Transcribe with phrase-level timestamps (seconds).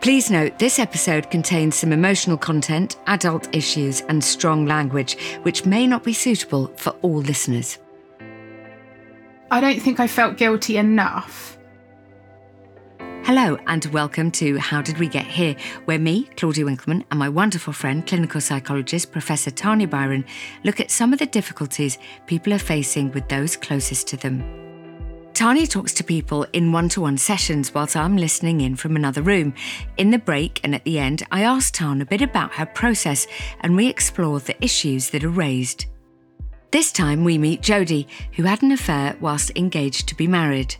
[0.00, 5.86] Please note this episode contains some emotional content, adult issues, and strong language, which may
[5.86, 7.76] not be suitable for all listeners.
[9.50, 11.58] I don't think I felt guilty enough.
[13.24, 15.54] Hello, and welcome to How Did We Get Here,
[15.84, 20.24] where me, Claudia Winkleman, and my wonderful friend, clinical psychologist Professor Tanya Byron,
[20.64, 24.69] look at some of the difficulties people are facing with those closest to them.
[25.40, 29.22] Tanya talks to people in one to one sessions whilst I'm listening in from another
[29.22, 29.54] room.
[29.96, 33.26] In the break and at the end, I ask Tanya a bit about her process
[33.62, 35.86] and we explore the issues that are raised.
[36.72, 40.76] This time we meet Jodie, who had an affair whilst engaged to be married.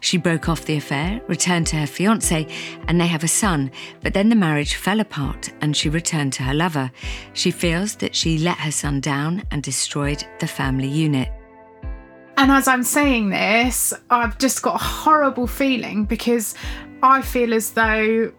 [0.00, 2.48] She broke off the affair, returned to her fiance,
[2.88, 6.42] and they have a son, but then the marriage fell apart and she returned to
[6.42, 6.90] her lover.
[7.34, 11.28] She feels that she let her son down and destroyed the family unit.
[12.38, 16.54] And as I'm saying this, I've just got a horrible feeling because
[17.02, 18.32] I feel as though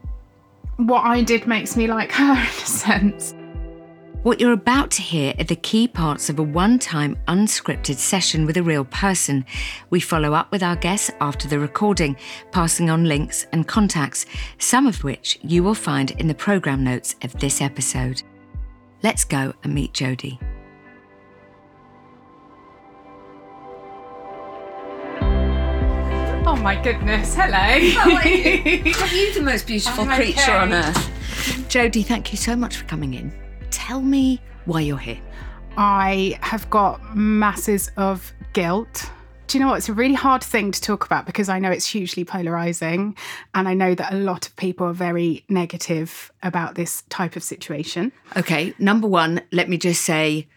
[0.78, 3.34] what I did makes me like her in a sense.
[4.24, 8.46] What you're about to hear are the key parts of a one time unscripted session
[8.46, 9.46] with a real person.
[9.90, 12.18] We follow up with our guests after the recording,
[12.52, 14.26] passing on links and contacts,
[14.58, 18.22] some of which you will find in the programme notes of this episode.
[19.02, 20.38] Let's go and meet Jodie.
[26.58, 27.52] Oh my goodness, hello.
[27.52, 28.94] How are you?
[29.00, 30.58] Are you the most beautiful I'm creature okay.
[30.58, 30.98] on earth?
[31.70, 33.32] Jodie, thank you so much for coming in.
[33.70, 35.20] Tell me why you're here.
[35.78, 39.08] I have got masses of guilt.
[39.46, 39.78] Do you know what?
[39.78, 43.16] It's a really hard thing to talk about because I know it's hugely polarizing.
[43.54, 47.44] And I know that a lot of people are very negative about this type of
[47.44, 48.12] situation.
[48.36, 50.48] Okay, number one, let me just say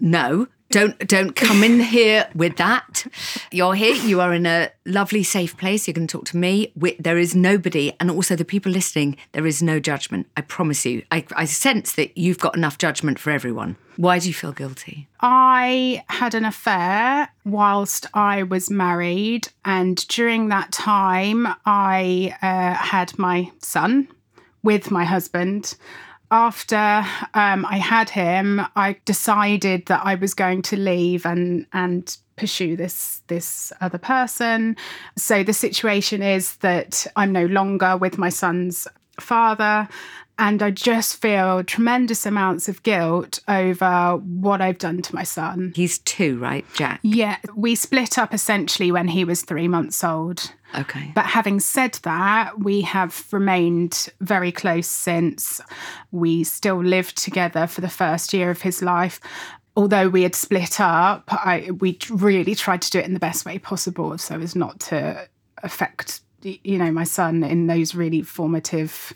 [0.00, 0.48] no.
[0.70, 3.04] Don't don't come in here with that.
[3.50, 3.94] You're here.
[3.96, 5.88] You are in a lovely, safe place.
[5.88, 6.72] You can talk to me.
[6.76, 9.16] We, there is nobody, and also the people listening.
[9.32, 10.28] There is no judgment.
[10.36, 11.02] I promise you.
[11.10, 13.76] I, I sense that you've got enough judgment for everyone.
[13.96, 15.08] Why do you feel guilty?
[15.20, 19.48] I had an affair whilst I was married.
[19.64, 24.06] And during that time, I uh, had my son
[24.62, 25.74] with my husband.
[26.30, 27.04] After
[27.34, 32.76] um, I had him, I decided that I was going to leave and and pursue
[32.76, 34.76] this this other person.
[35.16, 38.86] So the situation is that I'm no longer with my son's
[39.18, 39.88] father,
[40.40, 45.72] and I just feel tremendous amounts of guilt over what I've done to my son.
[45.76, 46.98] He's two, right, Jack?
[47.02, 50.52] Yeah, we split up essentially when he was three months old.
[50.78, 51.12] Okay.
[51.14, 55.60] But having said that, we have remained very close since.
[56.10, 59.20] We still lived together for the first year of his life.
[59.76, 63.44] Although we had split up, I, we really tried to do it in the best
[63.44, 65.28] way possible so as not to
[65.62, 69.12] affect, you know, my son in those really formative.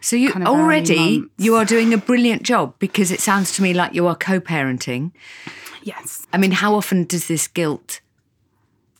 [0.00, 3.62] So you kind of already you are doing a brilliant job because it sounds to
[3.62, 5.12] me like you are co-parenting.
[5.82, 6.26] Yes.
[6.32, 8.00] I mean, how often does this guilt?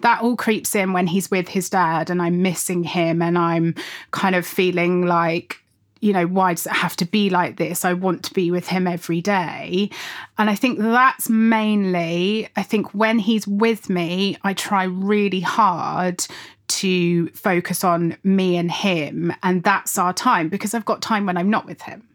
[0.00, 3.74] that all creeps in when he's with his dad and I'm missing him and I'm
[4.10, 5.58] kind of feeling like
[6.00, 8.68] you know why does it have to be like this I want to be with
[8.68, 9.90] him every day
[10.38, 16.24] and I think that's mainly I think when he's with me I try really hard
[16.68, 21.36] to focus on me and him and that's our time because I've got time when
[21.36, 22.08] I'm not with him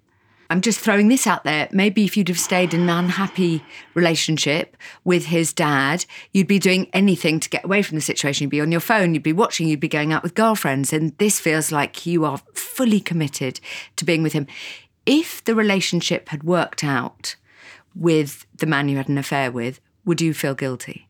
[0.54, 1.68] I'm just throwing this out there.
[1.72, 3.64] Maybe if you'd have stayed in an unhappy
[3.96, 8.46] relationship with his dad, you'd be doing anything to get away from the situation.
[8.46, 10.94] You'd be on your phone, you'd be watching, you'd be going out with girlfriends.
[10.94, 13.60] And this feels like you are fully committed
[13.96, 14.46] to being with him.
[15.08, 17.36] If the relationship had worked out
[17.96, 21.08] with the man you had an affair with, would you feel guilty?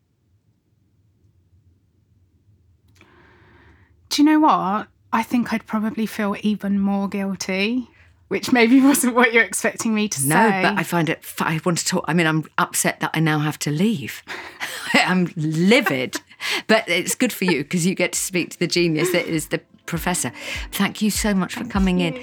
[4.13, 7.89] Do you know what I think I'd probably feel even more guilty
[8.27, 11.23] which maybe wasn't what you're expecting me to No, say No, but I find it.
[11.39, 12.05] I want to talk.
[12.07, 14.23] I mean, I'm upset that I now have to leave.
[14.93, 16.21] I'm livid,
[16.67, 19.47] but it's good for you because you get to speak to the genius that is
[19.47, 20.31] the professor.
[20.71, 22.13] Thank you so much for coming in.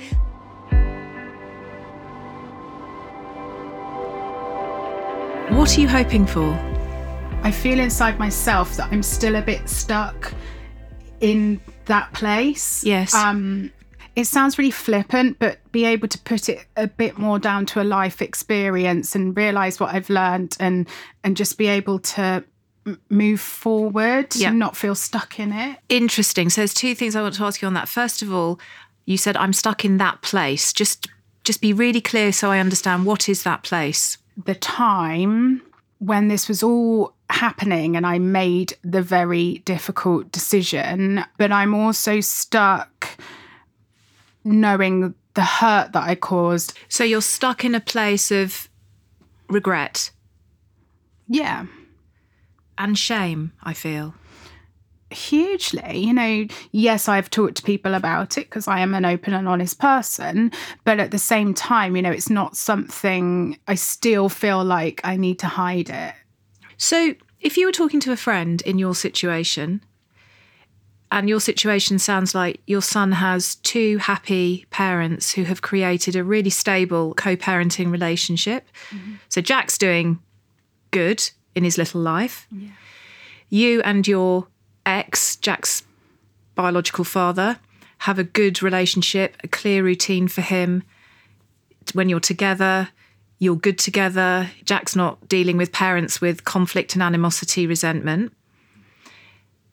[5.56, 6.52] What are you hoping for?
[7.42, 10.32] I feel inside myself that I'm still a bit stuck
[11.20, 12.84] in that place.
[12.84, 13.14] Yes.
[13.14, 13.70] Um,
[14.16, 17.80] it sounds really flippant, but be able to put it a bit more down to
[17.80, 20.88] a life experience and realize what I've learned and
[21.22, 22.44] and just be able to
[23.08, 24.48] move forward Yeah.
[24.48, 25.78] and not feel stuck in it.
[25.88, 26.48] Interesting.
[26.50, 27.88] So there's two things I want to ask you on that.
[27.88, 28.58] First of all,
[29.04, 30.72] you said I'm stuck in that place.
[30.72, 31.08] Just
[31.44, 34.18] just be really clear so I understand what is that place.
[34.44, 35.62] The time
[35.98, 42.20] when this was all happening and I made the very difficult decision, but I'm also
[42.20, 43.18] stuck
[44.44, 46.76] knowing the hurt that I caused.
[46.88, 48.68] So you're stuck in a place of
[49.48, 50.10] regret
[51.28, 51.66] Yeah.
[52.78, 54.14] and shame, I feel.
[55.12, 55.98] hugely.
[56.06, 59.48] You know, yes, I've talked to people about it because I am an open and
[59.48, 60.52] honest person,
[60.84, 65.16] but at the same time, you know, it's not something I still feel like I
[65.16, 66.14] need to hide it.
[66.80, 69.84] So, if you were talking to a friend in your situation,
[71.12, 76.24] and your situation sounds like your son has two happy parents who have created a
[76.24, 78.66] really stable co parenting relationship.
[78.88, 79.16] Mm-hmm.
[79.28, 80.20] So, Jack's doing
[80.90, 82.48] good in his little life.
[83.50, 84.46] You and your
[84.86, 85.82] ex, Jack's
[86.54, 87.58] biological father,
[87.98, 90.82] have a good relationship, a clear routine for him.
[91.92, 92.88] When you're together,
[93.40, 94.50] you're good together.
[94.64, 98.32] Jack's not dealing with parents with conflict and animosity, resentment.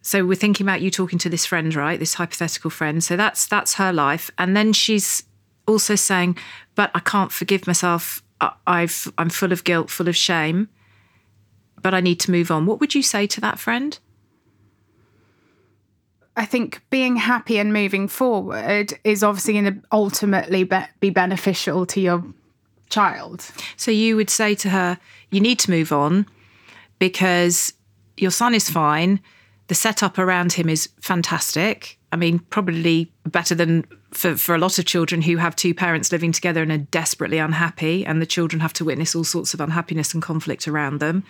[0.02, 2.00] So we're thinking about you talking to this friend, right?
[2.00, 3.04] This hypothetical friend.
[3.04, 5.24] So that's that's her life, and then she's
[5.68, 6.38] also saying,
[6.76, 8.24] "But I can't forgive myself.
[8.40, 10.70] I- I've I'm full of guilt, full of shame,
[11.82, 14.00] but I need to move on." What would you say to that friend?
[16.38, 21.86] I think being happy and moving forward is obviously going to ultimately be, be beneficial
[21.88, 22.24] to your
[22.90, 23.50] child.
[23.76, 25.00] So you would say to her,
[25.32, 26.26] you need to move on
[27.00, 27.74] because
[28.18, 29.20] your son is fine.
[29.68, 32.00] The setup around him is fantastic.
[32.12, 36.12] I mean, probably better than for, for a lot of children who have two parents
[36.12, 39.60] living together and are desperately unhappy, and the children have to witness all sorts of
[39.60, 41.24] unhappiness and conflict around them.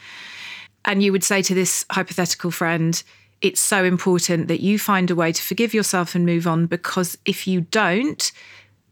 [0.85, 3.01] And you would say to this hypothetical friend,
[3.41, 7.17] it's so important that you find a way to forgive yourself and move on because
[7.25, 8.31] if you don't,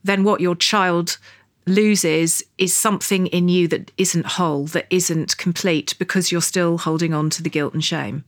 [0.03, 1.17] then what your child
[1.65, 7.13] loses is something in you that isn't whole, that isn't complete because you're still holding
[7.13, 8.23] on to the guilt and shame.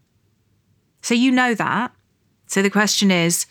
[1.02, 1.92] So you know that.
[2.48, 3.46] So the question is,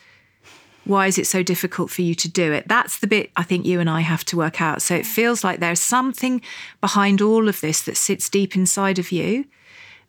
[0.85, 2.69] why is it so difficult for you to do it?
[2.69, 4.83] That's the bit I think you and I have to work out.
[4.83, 6.41] So it feels like there's something
[6.81, 9.47] behind all of this that sits deep inside of you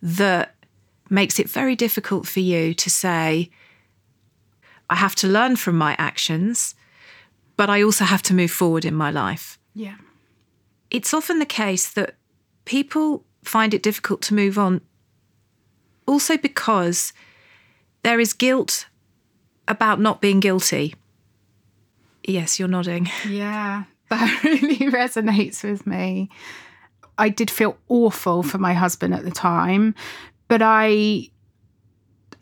[0.02, 0.56] that
[1.10, 3.50] makes it very difficult for you to say,
[4.90, 6.76] I have to learn from my actions,
[7.56, 9.58] but I also have to move forward in my life.
[9.78, 9.98] Yeah.
[10.90, 12.16] It's often the case that
[12.66, 14.82] people find it difficult to move on
[16.08, 17.14] also because
[18.02, 18.88] there is guilt
[19.68, 20.96] about not being guilty.
[22.24, 23.08] Yes, you're nodding.
[23.28, 26.30] Yeah, that really resonates with me.
[27.20, 29.94] I did feel awful for my husband at the time,
[30.48, 31.30] but I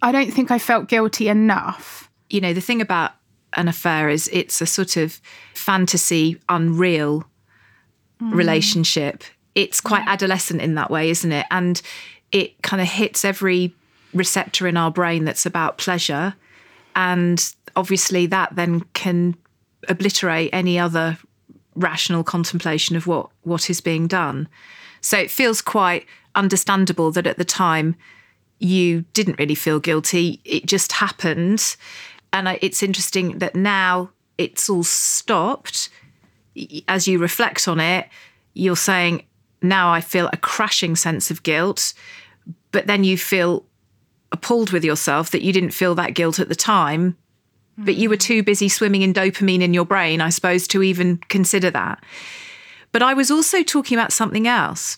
[0.02, 2.10] I don't think I felt guilty enough.
[2.30, 3.12] You know, the thing about
[3.56, 5.20] an affair is it's a sort of
[5.54, 7.24] fantasy, unreal
[8.22, 8.34] mm.
[8.34, 9.24] relationship.
[9.56, 11.46] It's quite adolescent in that way, isn't it?
[11.50, 11.82] And
[12.32, 13.74] it kind of hits every
[14.14, 16.36] receptor in our brain that's about pleasure.
[16.96, 19.36] And obviously, that then can
[19.88, 21.18] obliterate any other
[21.76, 24.48] rational contemplation of what, what is being done.
[25.02, 27.96] So it feels quite understandable that at the time
[28.60, 30.42] you didn't really feel guilty.
[30.46, 31.76] It just happened.
[32.36, 35.90] And I- it's interesting that now it's all stopped.
[36.88, 38.10] As you reflect on it,
[38.54, 39.24] you're saying,
[39.62, 41.94] now I feel a crashing sense of guilt.
[42.72, 43.66] But then you feel
[44.34, 47.16] appalled with yourself that you didn't feel that guilt at the time.
[47.78, 51.18] But you were too busy swimming in dopamine in your brain, I suppose, to even
[51.30, 52.04] consider that.
[52.92, 54.98] But I was also talking about something else.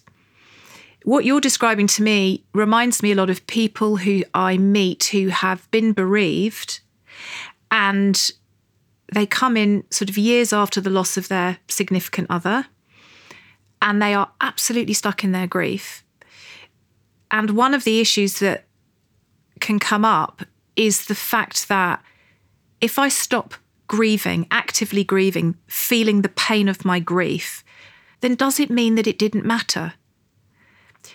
[1.04, 5.28] What you're describing to me reminds me a lot of people who I meet who
[5.28, 6.82] have been bereaved
[7.72, 8.32] and
[9.14, 12.68] they come in sort of years after the loss of their significant other
[13.82, 16.04] and they are absolutely stuck in their grief.
[17.30, 18.66] And one of the issues that
[19.60, 20.44] can come up
[20.76, 22.02] is the fact that
[22.82, 23.56] if I stop
[23.88, 27.64] grieving, actively grieving, feeling the pain of my grief,
[28.22, 29.94] then does it mean that it didn't matter?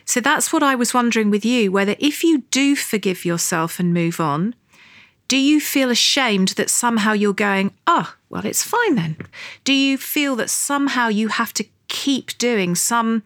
[0.05, 3.93] So that's what I was wondering with you whether if you do forgive yourself and
[3.93, 4.55] move on,
[5.33, 9.17] do you feel ashamed that somehow you're going, oh, well, it's fine then?
[9.65, 13.23] Do you feel that somehow you have to keep doing some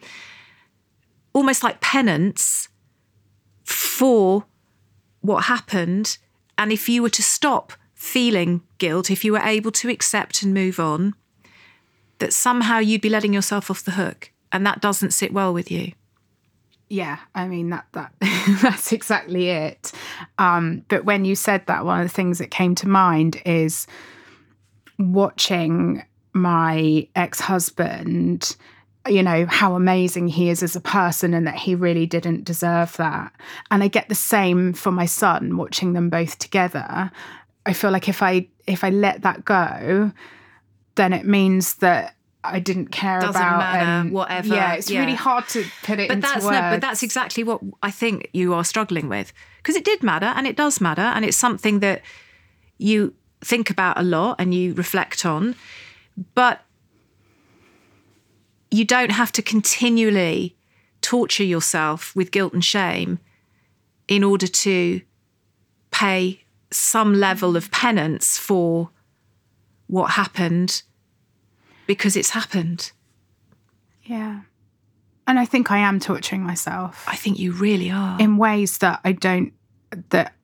[1.33, 2.69] almost like penance
[3.65, 4.45] for
[5.21, 6.19] what happened.
[6.57, 10.55] And if you were to stop feeling guilt, if you were able to accept and
[10.55, 11.13] move on,
[12.21, 14.31] that somehow you'd be letting yourself off the hook.
[14.53, 15.91] And that doesn't sit well with you.
[16.89, 18.13] Yeah, I mean that that
[18.63, 19.93] that's exactly it.
[20.39, 23.87] Um, but when you said that, one of the things that came to mind is
[24.99, 28.57] watching my ex-husband
[29.09, 32.97] you know how amazing he is as a person and that he really didn't deserve
[32.97, 33.33] that
[33.71, 37.11] and i get the same for my son watching them both together
[37.65, 40.11] i feel like if i if i let that go
[40.97, 42.16] then it means that
[42.53, 45.01] I didn't care Doesn't about matter, and whatever, Yeah, it's yeah.
[45.01, 46.55] really hard to put it But into that's words.
[46.55, 50.27] no, but that's exactly what I think you are struggling with because it did matter
[50.37, 52.03] and it does matter and it's something that
[52.79, 55.55] you think about a lot and you reflect on,
[56.35, 56.63] but
[58.71, 60.57] you don't have to continually
[61.01, 63.19] torture yourself with guilt and shame
[64.09, 65.01] in order to
[65.91, 68.91] pay some level of penance for
[69.87, 70.83] what happened
[71.87, 72.93] because it's happened.
[74.05, 74.41] yeah.
[75.29, 77.05] And I think I am torturing myself.
[77.09, 78.17] I think you really are.
[78.21, 79.53] in ways that I don't
[80.11, 80.35] that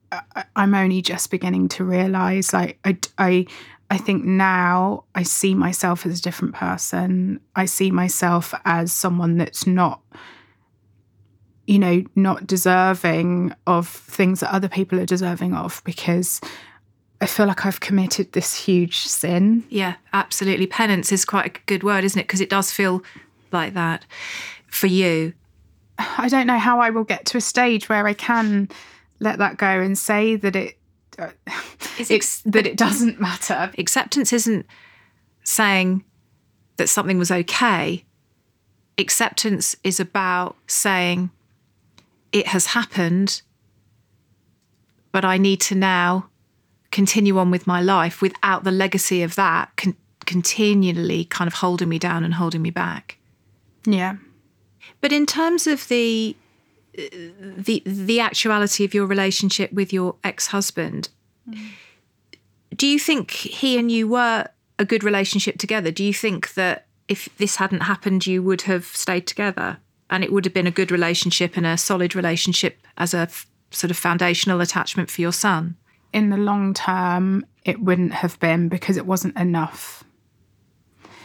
[0.56, 3.46] I'm only just beginning to realize like I I
[3.90, 7.40] I think now I see myself as a different person.
[7.54, 10.00] I see myself as someone that's not
[11.66, 16.40] you know not deserving of things that other people are deserving of because
[17.22, 19.64] I feel like I've committed this huge sin.
[19.68, 20.66] Yeah, absolutely.
[20.66, 22.24] Penance is quite a good word, isn't it?
[22.24, 23.00] Because it does feel
[23.52, 24.04] like that
[24.66, 25.32] for you.
[25.98, 28.68] I don't know how I will get to a stage where I can
[29.20, 30.76] let that go and say that it
[31.16, 31.28] uh,
[31.96, 33.70] It's it's that it doesn't matter.
[33.78, 34.66] Acceptance isn't
[35.44, 36.04] saying
[36.76, 38.04] that something was okay.
[38.98, 41.30] Acceptance is about saying
[42.32, 43.42] it has happened,
[45.12, 46.30] but I need to now
[46.92, 51.88] continue on with my life without the legacy of that con- continually kind of holding
[51.88, 53.18] me down and holding me back.
[53.84, 54.16] Yeah.
[55.00, 56.36] But in terms of the
[56.94, 61.08] the the actuality of your relationship with your ex-husband,
[61.48, 61.70] mm.
[62.76, 64.46] do you think he and you were
[64.78, 65.90] a good relationship together?
[65.90, 69.78] Do you think that if this hadn't happened, you would have stayed together
[70.10, 73.46] and it would have been a good relationship and a solid relationship as a f-
[73.70, 75.76] sort of foundational attachment for your son?
[76.12, 80.04] In the long term, it wouldn't have been because it wasn't enough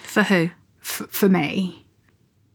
[0.03, 0.50] For who?
[0.82, 1.86] f- for me.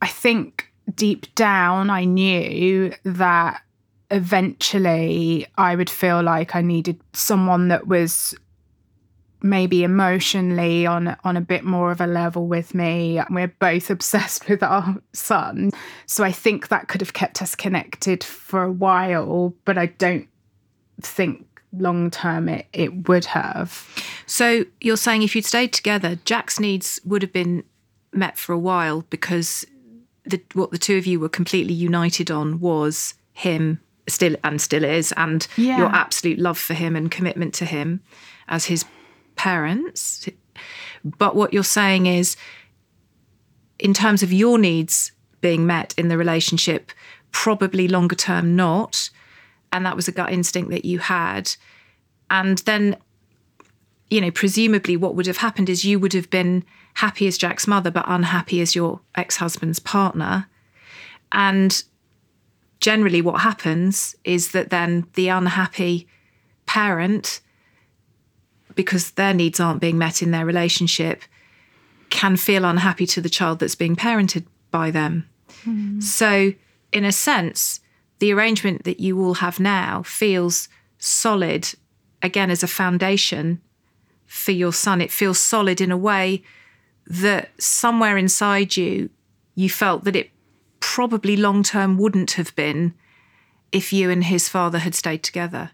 [0.01, 3.63] I think deep down, I knew that
[4.11, 8.35] eventually I would feel like I needed someone that was
[9.45, 13.21] maybe emotionally on on a bit more of a level with me.
[13.31, 15.71] We're both obsessed with our son.
[16.07, 20.29] So I think that could have kept us connected for a while, but I don't
[21.01, 23.87] think long term it, it would have.
[24.27, 27.65] So you're saying if you'd stayed together, Jack's needs would have been
[28.13, 29.65] met for a while because
[30.25, 34.85] the, what the two of you were completely united on was him still and still
[34.85, 35.79] is, and Yeah.
[35.79, 38.01] your absolute love for him and commitment to him
[38.49, 38.85] as his
[39.37, 40.29] parents.
[41.05, 42.37] But what you're saying is,
[43.79, 46.93] in terms of your needs being met in the relationship,
[47.33, 49.11] probably longer term not.
[49.73, 51.55] And that was a gut instinct that you had.
[52.31, 52.97] And then
[54.13, 56.65] you know, presumably what would have happened is you would have been
[56.95, 60.51] happy as Jack's mother, but unhappy as your ex husband's partner.
[61.33, 61.83] And
[62.81, 66.07] generally, what happens is that then the unhappy
[66.67, 67.41] parent,
[68.75, 71.23] because their needs aren't being met in their relationship,
[72.11, 75.27] can feel unhappy to the child that's being parented by them.
[75.65, 76.01] Hmm.
[76.01, 76.53] So,
[76.93, 77.81] in a sense,
[78.23, 81.69] the arrangement that you all have now feels solid,
[82.23, 83.61] again, as a foundation
[84.27, 85.01] for your son.
[85.01, 86.45] It feels solid in a way
[87.05, 89.11] that somewhere inside you,
[89.57, 90.31] you felt that it
[90.79, 92.95] probably long term wouldn't have been
[93.73, 95.73] if you and his father had stayed together.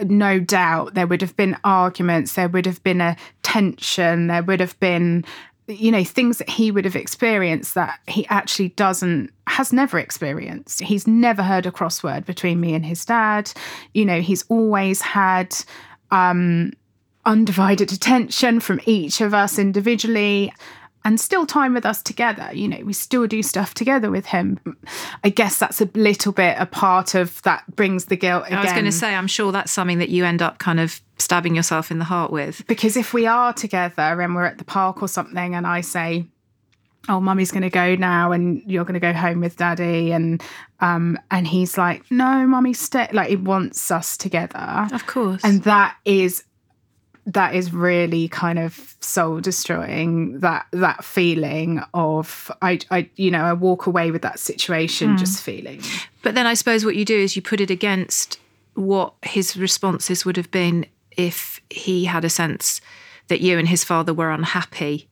[0.00, 4.60] no doubt there would have been arguments, there would have been a tension, there would
[4.60, 5.24] have been,
[5.66, 10.82] you know, things that he would have experienced that he actually doesn't, has never experienced.
[10.82, 13.52] He's never heard a crossword between me and his dad.
[13.92, 15.54] You know, he's always had
[16.10, 16.72] um,
[17.26, 20.52] undivided attention from each of us individually.
[21.04, 22.48] And still time with us together.
[22.52, 24.60] You know, we still do stuff together with him.
[25.24, 28.58] I guess that's a little bit a part of that brings the guilt again.
[28.58, 31.00] I was going to say, I'm sure that's something that you end up kind of
[31.18, 32.64] stabbing yourself in the heart with.
[32.68, 36.28] Because if we are together and we're at the park or something, and I say,
[37.08, 40.42] oh mummy's going to go now and you're going to go home with daddy and
[40.80, 45.40] um and he's like no mummy stay like he wants us together Of course.
[45.44, 46.44] and that is
[47.26, 53.42] that is really kind of soul destroying that that feeling of i i you know
[53.42, 55.80] i walk away with that situation just feeling
[56.22, 58.38] But then I suppose what you do is you put it against
[58.74, 62.80] what his responses would have been if he had a sense
[63.28, 65.08] that you and his father were unhappy.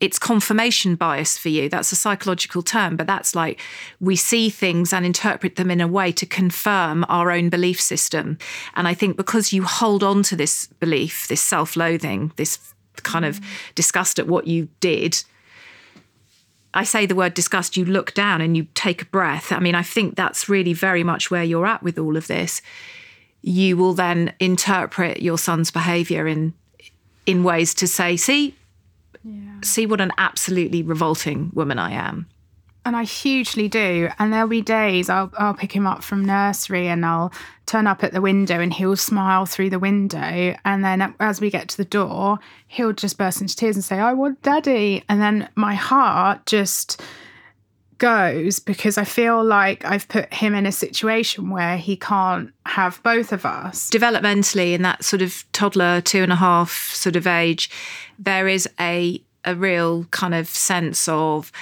[0.00, 1.68] It's confirmation bias for you.
[1.68, 3.60] That's a psychological term, but that's like
[4.00, 8.38] we see things and interpret them in a way to confirm our own belief system.
[8.76, 12.58] And I think because you hold on to this belief, this self loathing, this
[13.02, 13.40] kind of
[13.74, 15.24] disgust at what you did,
[16.74, 19.50] I say the word disgust, you look down and you take a breath.
[19.50, 22.62] I mean, I think that's really very much where you're at with all of this.
[23.42, 26.54] You will then interpret your son's behaviour in
[27.26, 28.54] in ways to say, see,
[29.62, 32.26] see what an absolutely revolting woman I am.
[32.84, 34.08] And I hugely do.
[34.18, 37.32] And there'll be days I'll, I'll pick him up from nursery and I'll
[37.66, 40.56] turn up at the window and he'll smile through the window.
[40.64, 43.98] And then as we get to the door, he'll just burst into tears and say,
[43.98, 45.04] I want daddy.
[45.08, 47.02] And then my heart just
[47.98, 53.02] goes because I feel like I've put him in a situation where he can't have
[53.02, 53.90] both of us.
[53.90, 57.70] developmentally in that sort of toddler two and a half sort of age
[58.18, 61.52] there is a a real kind of sense of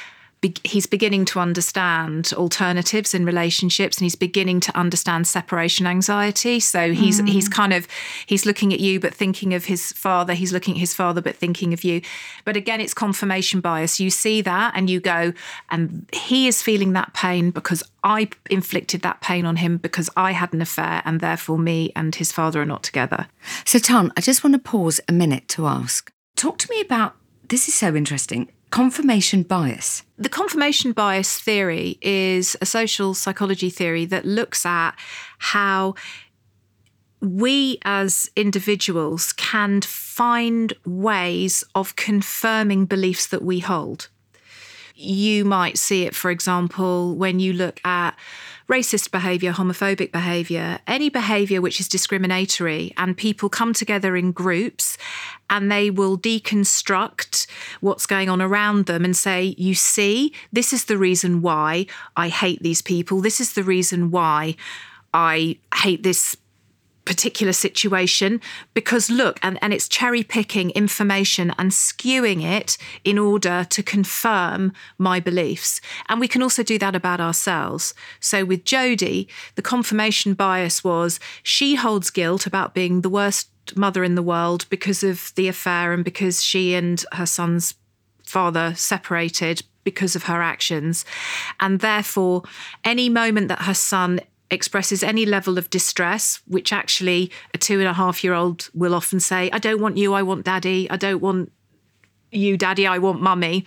[0.48, 6.60] be- he's beginning to understand alternatives in relationships and he's beginning to understand separation anxiety.
[6.60, 7.28] So he's mm.
[7.28, 7.86] he's kind of
[8.26, 10.34] he's looking at you but thinking of his father.
[10.34, 12.00] He's looking at his father but thinking of you.
[12.44, 14.00] But again it's confirmation bias.
[14.00, 15.32] You see that and you go
[15.70, 20.32] and he is feeling that pain because I inflicted that pain on him because I
[20.32, 23.26] had an affair and therefore me and his father are not together.
[23.64, 26.12] So, Tan, I just want to pause a minute to ask.
[26.36, 27.16] Talk to me about
[27.48, 30.02] this is so interesting confirmation bias.
[30.18, 34.92] The confirmation bias theory is a social psychology theory that looks at
[35.38, 35.94] how
[37.20, 44.08] we as individuals can find ways of confirming beliefs that we hold.
[44.94, 48.16] You might see it, for example, when you look at
[48.68, 54.98] racist behavior, homophobic behavior, any behavior which is discriminatory, and people come together in groups
[55.48, 57.46] and they will deconstruct
[57.80, 62.28] what's going on around them and say, You see, this is the reason why I
[62.28, 63.20] hate these people.
[63.20, 64.56] This is the reason why
[65.14, 66.36] I hate this
[67.06, 68.40] particular situation
[68.74, 74.72] because look and, and it's cherry picking information and skewing it in order to confirm
[74.98, 80.34] my beliefs and we can also do that about ourselves so with jodie the confirmation
[80.34, 85.32] bias was she holds guilt about being the worst mother in the world because of
[85.36, 87.74] the affair and because she and her son's
[88.24, 91.04] father separated because of her actions.
[91.60, 92.42] And therefore,
[92.84, 97.88] any moment that her son expresses any level of distress, which actually a two and
[97.88, 100.96] a half year old will often say, I don't want you, I want daddy, I
[100.96, 101.52] don't want
[102.30, 103.64] you, daddy, I want mummy.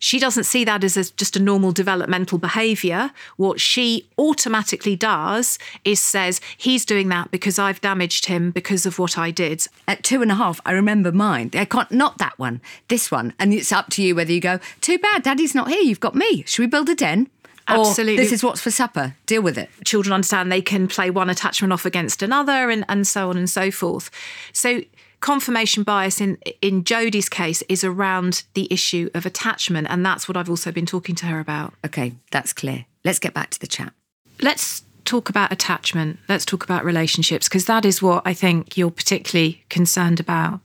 [0.00, 3.10] She doesn't see that as a, just a normal developmental behavior.
[3.36, 8.98] What she automatically does is says, he's doing that because I've damaged him because of
[8.98, 9.66] what I did.
[9.88, 11.50] At two and a half, I remember mine.
[11.54, 13.34] I can't, not that one, this one.
[13.40, 16.14] And it's up to you whether you go, too bad, daddy's not here, you've got
[16.14, 16.44] me.
[16.46, 17.28] Should we build a den?
[17.68, 18.16] Or, Absolutely.
[18.16, 19.68] this is what's for supper, deal with it.
[19.84, 23.48] children understand they can play one attachment off against another and, and so on and
[23.48, 24.10] so forth.
[24.52, 24.82] So
[25.20, 30.36] confirmation bias in in Jodie's case is around the issue of attachment and that's what
[30.36, 31.74] I've also been talking to her about.
[31.84, 32.86] Okay, that's clear.
[33.04, 33.92] Let's get back to the chat.
[34.40, 36.18] Let's talk about attachment.
[36.28, 40.60] Let's talk about relationships because that is what I think you're particularly concerned about.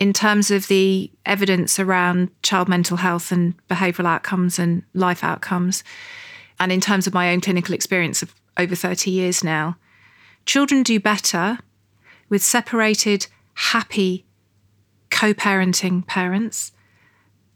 [0.00, 5.84] In terms of the evidence around child mental health and behavioural outcomes and life outcomes,
[6.58, 9.76] and in terms of my own clinical experience of over 30 years now,
[10.46, 11.58] children do better
[12.30, 14.24] with separated, happy,
[15.10, 16.72] co parenting parents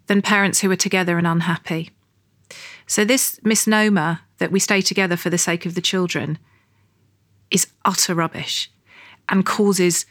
[0.06, 1.92] than parents who are together and unhappy.
[2.86, 6.38] So, this misnomer that we stay together for the sake of the children
[7.50, 8.70] is utter rubbish
[9.30, 10.04] and causes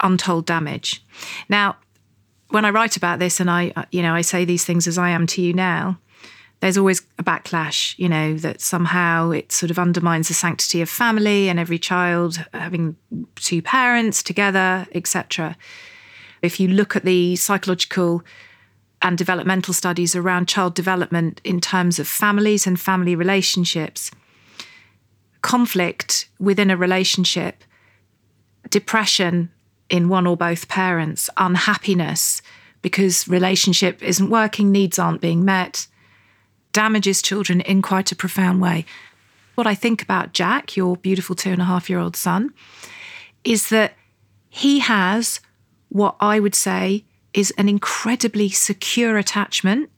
[0.00, 1.04] untold damage.
[1.48, 1.76] Now,
[2.50, 4.98] when I write about this and I, uh, you know, I say these things as
[4.98, 5.98] I am to you now,
[6.60, 10.88] there's always a backlash, you know, that somehow it sort of undermines the sanctity of
[10.88, 12.96] family and every child having
[13.36, 15.56] two parents together, etc.
[16.42, 18.24] If you look at the psychological
[19.00, 24.10] and developmental studies around child development in terms of families and family relationships,
[25.42, 27.62] conflict within a relationship,
[28.70, 29.50] depression
[29.90, 32.42] in one or both parents, unhappiness,
[32.82, 35.86] because relationship isn't working, needs aren't being met,
[36.72, 38.84] damages children in quite a profound way.
[39.54, 42.52] What I think about Jack, your beautiful two and a half year old son,
[43.44, 43.94] is that
[44.48, 45.40] he has
[45.88, 49.90] what I would say is an incredibly secure attachment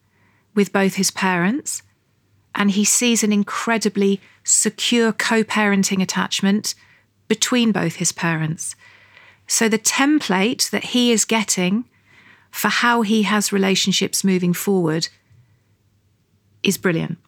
[0.55, 1.83] with both his parents.
[2.55, 6.74] And he sees an incredibly secure co parenting attachment
[7.29, 8.74] between both his parents.
[9.51, 11.85] So the template that he is getting
[12.53, 15.09] for how he has relationships moving forward
[16.63, 17.19] is brilliant.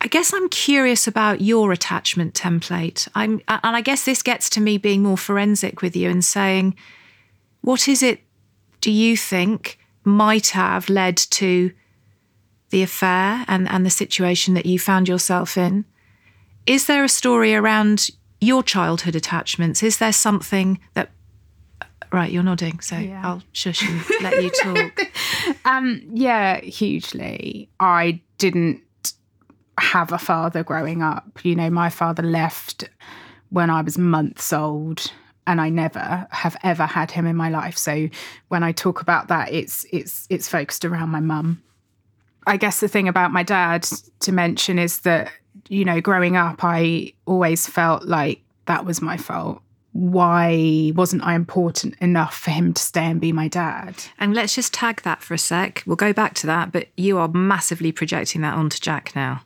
[0.00, 3.08] I guess I'm curious about your attachment template.
[3.14, 6.76] I'm, and I guess this gets to me being more forensic with you and saying,
[7.60, 8.22] what is it
[8.80, 11.72] do you think might have led to
[12.70, 15.84] the affair and, and the situation that you found yourself in?
[16.64, 18.08] Is there a story around
[18.40, 19.82] your childhood attachments?
[19.82, 21.10] Is there something that
[22.10, 23.20] Right, you're nodding, so yeah.
[23.22, 24.98] I'll shush and let you talk.
[25.66, 27.68] um, yeah, hugely.
[27.80, 28.80] I didn't
[29.78, 31.44] have a father growing up.
[31.44, 32.88] You know, my father left
[33.50, 35.12] when I was months old
[35.46, 37.76] and I never have ever had him in my life.
[37.76, 38.08] So
[38.48, 41.62] when I talk about that it's it's it's focused around my mum.
[42.46, 43.86] I guess the thing about my dad
[44.20, 45.30] to mention is that
[45.68, 49.62] you know growing up I always felt like that was my fault
[49.98, 53.96] why wasn't I important enough for him to stay and be my dad?
[54.18, 55.82] And let's just tag that for a sec.
[55.86, 59.42] We'll go back to that, but you are massively projecting that onto Jack now.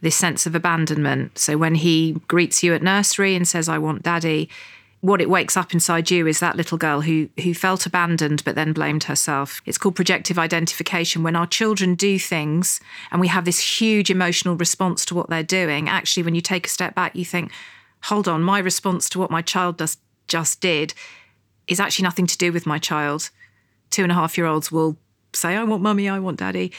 [0.00, 1.38] This sense of abandonment.
[1.38, 4.48] So when he greets you at nursery and says, I want daddy,
[5.04, 8.54] what it wakes up inside you is that little girl who who felt abandoned but
[8.54, 9.60] then blamed herself.
[9.66, 11.22] It's called projective identification.
[11.22, 12.80] When our children do things
[13.12, 16.66] and we have this huge emotional response to what they're doing, actually when you take
[16.66, 17.52] a step back, you think,
[18.04, 20.94] hold on, my response to what my child does, just did
[21.66, 23.28] is actually nothing to do with my child.
[23.90, 24.96] Two and a half year olds will
[25.34, 26.72] say, I want mummy, I want daddy.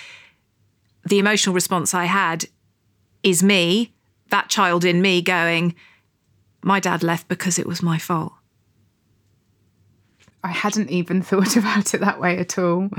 [1.08, 2.46] The emotional response I had
[3.22, 3.94] is me,
[4.30, 5.76] that child in me going,
[6.66, 8.34] my dad left because it was my fault.
[10.44, 12.90] I hadn't even thought about it that way at all.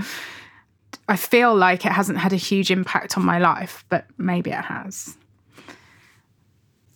[1.09, 4.65] I feel like it hasn't had a huge impact on my life, but maybe it
[4.65, 5.17] has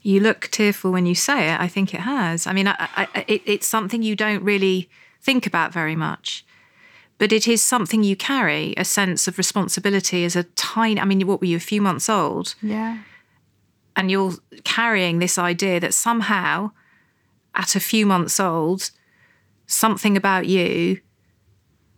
[0.02, 1.60] you look tearful when you say it.
[1.60, 2.46] I think it has.
[2.46, 4.88] I mean, I, I, it, it's something you don't really
[5.20, 6.44] think about very much,
[7.18, 11.00] but it is something you carry a sense of responsibility as a tiny.
[11.00, 12.54] I mean, what were you, a few months old?
[12.62, 12.98] Yeah.
[13.96, 14.32] And you're
[14.64, 16.70] carrying this idea that somehow,
[17.54, 18.90] at a few months old,
[19.66, 21.00] something about you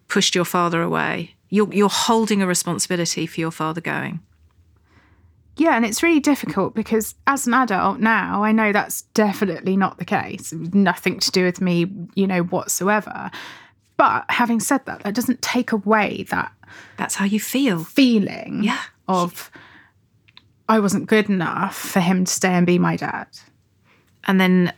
[0.08, 1.34] pushed your father away.
[1.48, 4.20] You're, you're holding a responsibility for your father going.
[5.56, 9.98] Yeah, and it's really difficult because as an adult now, I know that's definitely not
[9.98, 10.52] the case.
[10.52, 13.30] Nothing to do with me, you know, whatsoever.
[13.98, 16.52] But having said that, that doesn't take away that
[16.96, 17.84] that's how you feel.
[17.84, 18.80] Feeling yeah.
[19.08, 19.50] of
[20.68, 23.26] I wasn't good enough for him to stay and be my dad.
[24.24, 24.72] And then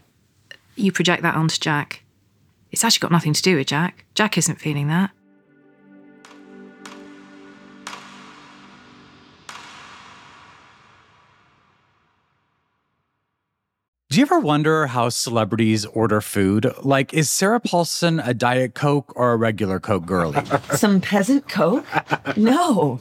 [0.76, 2.02] you project that onto Jack.
[2.72, 4.04] It's actually got nothing to do with Jack.
[4.14, 5.10] Jack isn't feeling that.
[14.10, 16.72] Do you ever wonder how celebrities order food?
[16.82, 20.40] Like, is Sarah Paulson a Diet Coke or a regular Coke girlie?
[20.76, 21.84] Some peasant Coke?
[22.36, 23.00] No.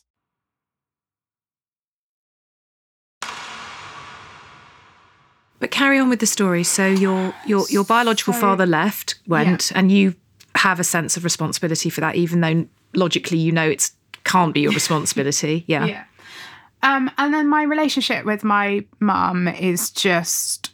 [5.61, 6.63] But carry on with the story.
[6.63, 9.77] So your your your biological father left, went, yeah.
[9.77, 10.15] and you
[10.55, 13.91] have a sense of responsibility for that, even though logically you know it
[14.23, 15.63] can't be your responsibility.
[15.67, 15.85] Yeah.
[15.85, 16.03] yeah.
[16.83, 20.71] Um, and then my relationship with my mum is just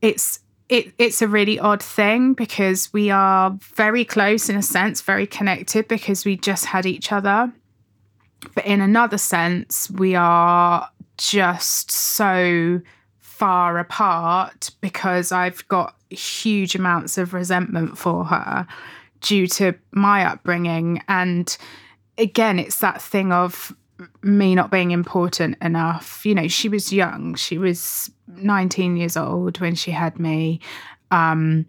[0.00, 5.00] it's it, it's a really odd thing because we are very close in a sense,
[5.00, 7.52] very connected because we just had each other.
[8.54, 12.80] But in another sense, we are just so
[13.42, 18.68] far apart because I've got huge amounts of resentment for her
[19.20, 21.02] due to my upbringing.
[21.08, 21.56] And
[22.18, 23.74] again, it's that thing of
[24.22, 26.24] me not being important enough.
[26.24, 30.60] You know, she was young, she was 19 years old when she had me.
[31.10, 31.66] Um,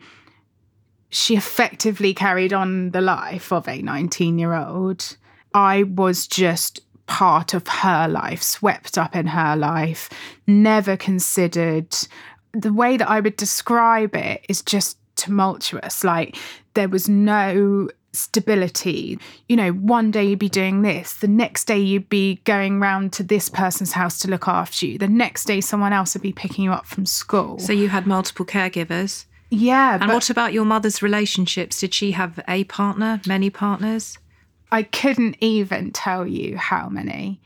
[1.10, 5.18] she effectively carried on the life of a 19 year old.
[5.56, 10.10] I was just part of her life, swept up in her life,
[10.48, 11.96] never considered.
[12.54, 16.04] The way that I would describe it is just tumultuous.
[16.04, 16.38] Like
[16.74, 19.20] there was no stability.
[19.50, 23.12] You know, one day you'd be doing this, the next day you'd be going round
[23.14, 26.32] to this person's house to look after you, the next day someone else would be
[26.34, 27.60] picking you up from school.
[27.60, 29.26] So you had multiple caregivers.
[29.50, 31.80] yeah, And but what about your mother's relationships?
[31.80, 34.18] Did she have a partner, many partners?
[34.74, 37.40] I couldn't even tell you how many.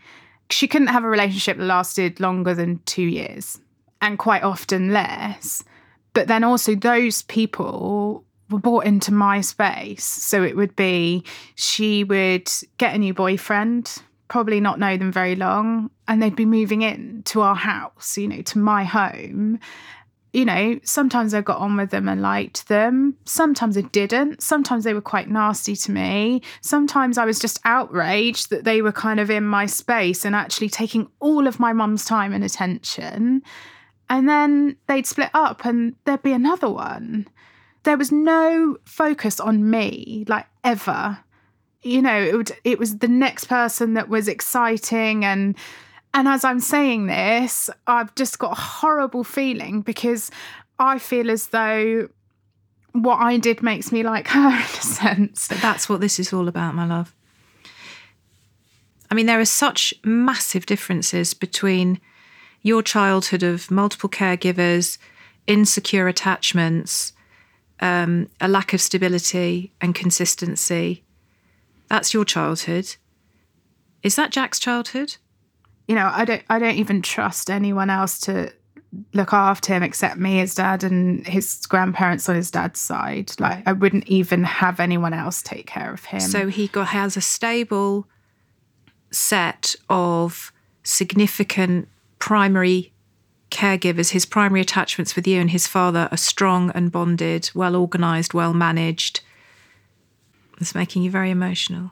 [0.50, 3.60] She couldn't have a relationship that lasted longer than two years,
[4.02, 5.62] and quite often less.
[6.14, 10.06] But then also, those people were brought into my space.
[10.06, 13.94] So it would be she would get a new boyfriend,
[14.30, 18.30] probably not know them very long, and they'd be moving in to our house, you
[18.30, 19.60] know, to my home.
[20.38, 23.18] You know, sometimes I got on with them and liked them.
[23.26, 24.44] Sometimes I didn't.
[24.44, 26.44] Sometimes they were quite nasty to me.
[26.62, 30.70] Sometimes I was just outraged that they were kind of in my space and actually
[30.70, 33.42] taking all of my mum's time and attention.
[34.12, 37.28] And then they'd split up and there'd be another one.
[37.82, 41.18] There was no focus on me, like ever.
[41.82, 45.58] You know, it would it was the next person that was exciting and
[46.18, 50.32] and as I'm saying this, I've just got a horrible feeling because
[50.80, 52.10] I feel as though
[52.94, 55.48] what I did makes me like her in a sense.
[55.48, 57.14] But that's what this is all about, my love.
[59.12, 62.02] I mean, there are such massive differences between
[62.64, 64.98] your childhood of multiple caregivers,
[65.46, 67.14] insecure attachments,
[67.80, 71.04] um, a lack of stability and consistency.
[71.90, 72.96] That's your childhood.
[74.02, 75.18] Is that Jack's childhood?
[75.88, 78.52] You know, I don't I don't even trust anyone else to
[79.14, 83.32] look after him except me, his dad, and his grandparents on his dad's side.
[83.40, 86.20] Like I wouldn't even have anyone else take care of him.
[86.20, 88.08] So he got, has a stable
[89.12, 90.52] set of
[90.84, 91.88] significant
[92.20, 92.94] primary
[93.52, 94.12] caregivers.
[94.12, 98.54] His primary attachments with you and his father are strong and bonded, well organized, well
[98.54, 99.22] managed.
[100.60, 101.92] It's making you very emotional.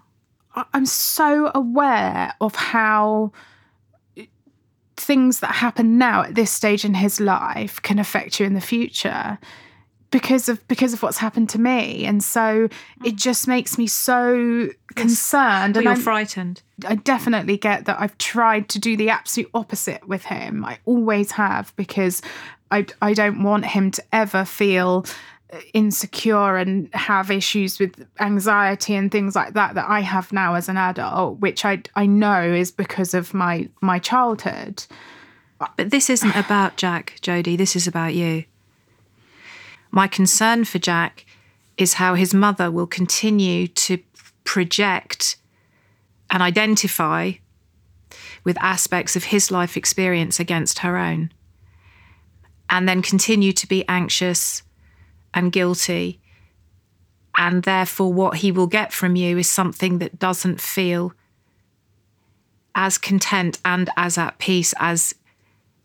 [0.74, 3.34] I'm so aware of how
[4.98, 8.62] things that happen now at this stage in his life can affect you in the
[8.62, 9.38] future
[10.12, 12.06] because of because of what's happened to me.
[12.06, 12.70] And so
[13.04, 13.18] it mm.
[13.18, 16.62] just makes me so concerned But and you're I'm, frightened.
[16.86, 20.64] I definitely get that I've tried to do the absolute opposite with him.
[20.64, 22.22] I always have because
[22.72, 25.06] I I don't want him to ever feel
[25.74, 30.68] insecure and have issues with anxiety and things like that that I have now as
[30.68, 34.84] an adult which I I know is because of my my childhood
[35.78, 37.58] But this isn't about Jack, Jodie.
[37.58, 38.46] This is about you.
[39.92, 41.26] My concern for Jack
[41.78, 44.00] is how his mother will continue to
[44.44, 45.38] project
[46.30, 47.34] and identify
[48.44, 51.32] with aspects of his life experience against her own,
[52.70, 54.62] and then continue to be anxious
[55.36, 56.20] and guilty.
[57.38, 61.14] And therefore, what he will get from you is something that doesn't feel
[62.74, 65.14] as content and as at peace as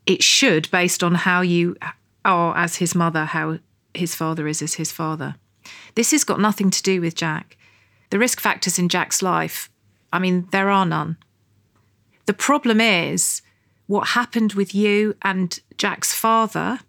[0.05, 1.75] it should, based on how you
[2.25, 3.59] are as his mother, how
[3.93, 5.35] his father is as his father.
[5.95, 7.57] This has got nothing to do with Jack.
[8.09, 9.69] The risk factors in Jack's life,
[10.11, 11.17] I mean, there are none.
[12.25, 13.41] The problem is
[13.87, 16.79] what happened with you and Jack's father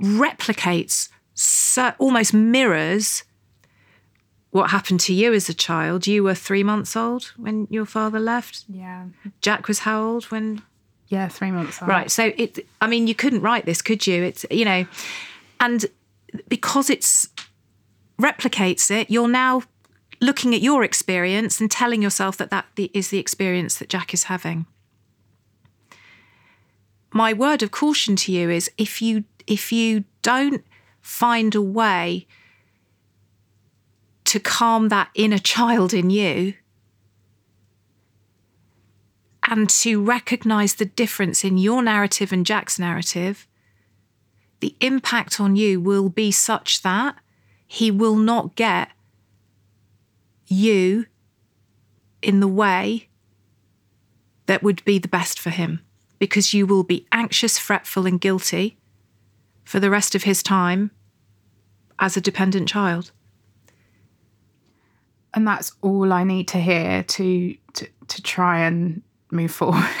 [0.00, 3.22] replicates, so, almost mirrors
[4.50, 6.06] what happened to you as a child.
[6.06, 8.64] You were three months old when your father left.
[8.68, 9.04] yeah
[9.42, 10.62] Jack was how old when
[11.08, 11.90] yeah 3 months old.
[11.90, 12.10] Right.
[12.10, 14.22] So it I mean you couldn't write this, could you?
[14.22, 14.86] It's you know
[15.60, 15.84] and
[16.48, 17.28] because it's
[18.20, 19.62] replicates it, you're now
[20.22, 24.24] looking at your experience and telling yourself that that is the experience that Jack is
[24.24, 24.64] having.
[27.12, 30.64] My word of caution to you is if you if you don't
[31.06, 32.26] find a way
[34.24, 36.52] to calm that inner child in you
[39.48, 43.46] and to recognize the difference in your narrative and Jack's narrative,
[44.58, 47.16] the impact on you will be such that
[47.68, 48.88] he will not get
[50.48, 51.06] you
[52.20, 53.08] in the way
[54.46, 55.80] that would be the best for him
[56.18, 58.76] because you will be anxious, fretful, and guilty
[59.64, 60.90] for the rest of his time
[61.98, 63.12] as a dependent child.
[65.36, 69.84] and that's all I need to hear to to, to try and move forward.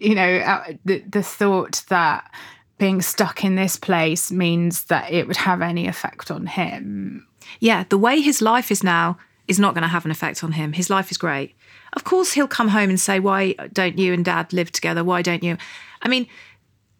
[0.00, 2.30] you know, uh, the the thought that
[2.76, 7.26] being stuck in this place means that it would have any effect on him.
[7.58, 10.52] Yeah, the way his life is now is not going to have an effect on
[10.52, 10.74] him.
[10.74, 11.56] His life is great.
[11.94, 15.02] Of course, he'll come home and say, Why don't you and dad live together?
[15.02, 15.56] Why don't you?
[16.02, 16.28] I mean,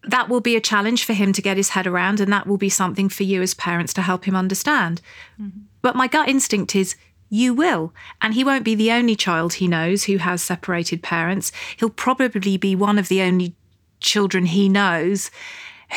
[0.03, 2.57] that will be a challenge for him to get his head around, and that will
[2.57, 5.01] be something for you as parents to help him understand.
[5.39, 5.59] Mm-hmm.
[5.81, 6.95] But my gut instinct is
[7.29, 7.93] you will.
[8.21, 11.51] And he won't be the only child he knows who has separated parents.
[11.77, 13.55] He'll probably be one of the only
[13.99, 15.29] children he knows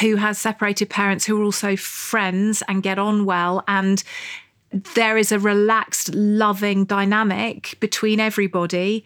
[0.00, 3.62] who has separated parents who are also friends and get on well.
[3.68, 4.02] And
[4.70, 9.04] there is a relaxed, loving dynamic between everybody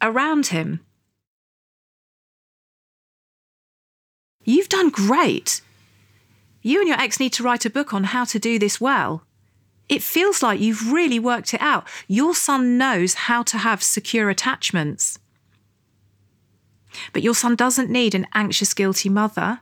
[0.00, 0.80] around him.
[4.44, 5.60] You've done great.
[6.62, 9.24] You and your ex need to write a book on how to do this well.
[9.88, 11.86] It feels like you've really worked it out.
[12.06, 15.18] Your son knows how to have secure attachments.
[17.12, 19.60] But your son doesn't need an anxious, guilty mother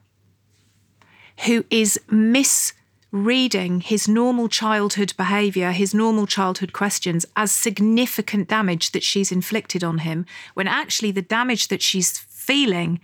[1.47, 9.03] who is misreading his normal childhood behaviour, his normal childhood questions as significant damage that
[9.03, 13.01] she's inflicted on him, when actually the damage that she's feeling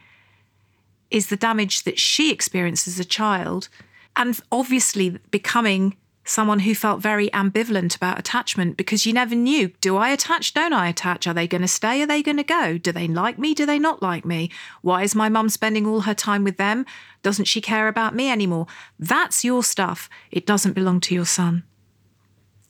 [1.10, 3.68] is the damage that she experienced as a child.
[4.16, 5.96] And obviously becoming
[6.28, 10.54] someone who felt very ambivalent about attachment because you never knew do I attach?
[10.54, 11.26] Don't I attach?
[11.26, 12.02] Are they going to stay?
[12.02, 12.78] Are they going to go?
[12.78, 13.54] Do they like me?
[13.54, 14.50] Do they not like me?
[14.82, 16.84] Why is my mum spending all her time with them?
[17.22, 18.66] Doesn't she care about me anymore?
[18.98, 20.08] That's your stuff.
[20.30, 21.64] It doesn't belong to your son.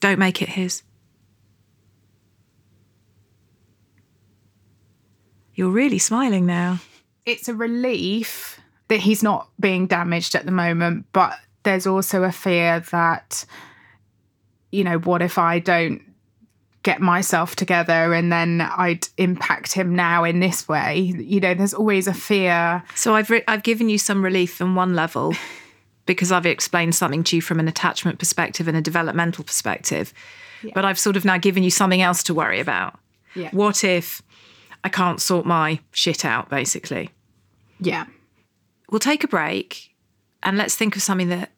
[0.01, 0.83] Don't make it his.
[5.55, 6.81] You're really smiling now.
[7.27, 12.33] It's a relief that he's not being damaged at the moment, but there's also a
[12.33, 13.45] fear that,
[14.71, 16.03] you know, what if I don't
[16.85, 21.01] get myself together and then I'd impact him now in this way?
[21.01, 22.85] You know, there's always a fear.
[22.95, 25.35] So I've re- I've given you some relief on one level
[26.07, 30.15] because I've explained something to you from an attachment perspective and a developmental perspective.
[30.75, 32.99] But I've sort of now given you something else to worry about.
[33.35, 33.51] Yeah.
[33.51, 34.23] What if
[34.85, 37.11] I can't sort my shit out basically?
[37.81, 38.07] Yeah.
[38.91, 39.95] We'll take a break
[40.43, 41.51] and let's think of something that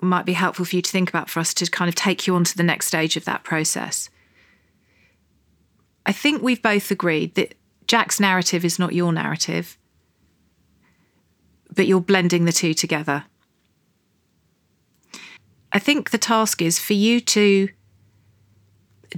[0.00, 2.34] might be helpful for you to think about for us to kind of take you
[2.34, 4.10] on to the next stage of that process.
[6.04, 7.54] I think we've both agreed that
[7.86, 9.78] Jack's narrative is not your narrative,
[11.74, 13.24] but you're blending the two together.
[15.72, 17.68] I think the task is for you to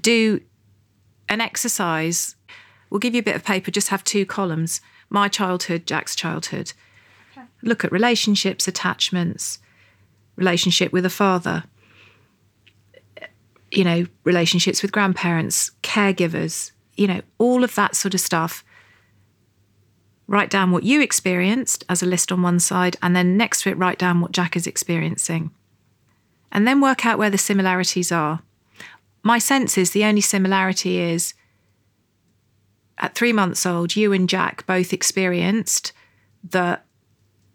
[0.00, 0.40] do
[1.28, 2.36] an exercise.
[2.90, 6.72] We'll give you a bit of paper, just have two columns my childhood, Jack's childhood.
[7.62, 9.58] Look at relationships, attachments,
[10.36, 11.64] relationship with a father,
[13.70, 18.64] you know, relationships with grandparents, caregivers, you know, all of that sort of stuff.
[20.26, 23.70] Write down what you experienced as a list on one side, and then next to
[23.70, 25.50] it, write down what Jack is experiencing.
[26.50, 28.40] And then work out where the similarities are.
[29.22, 31.34] My sense is the only similarity is
[32.98, 35.92] at three months old, you and Jack both experienced
[36.50, 36.84] that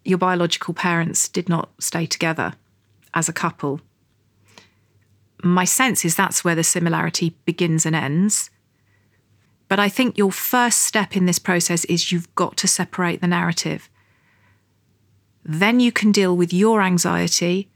[0.04, 2.54] your biological parents did not stay together
[3.14, 3.82] as a couple.
[5.44, 8.50] My sense is that's where the similarity begins and ends.
[9.68, 13.28] But I think your first step in this process is you've got to separate the
[13.28, 13.90] narrative.
[15.46, 17.70] Then you can deal with your anxiety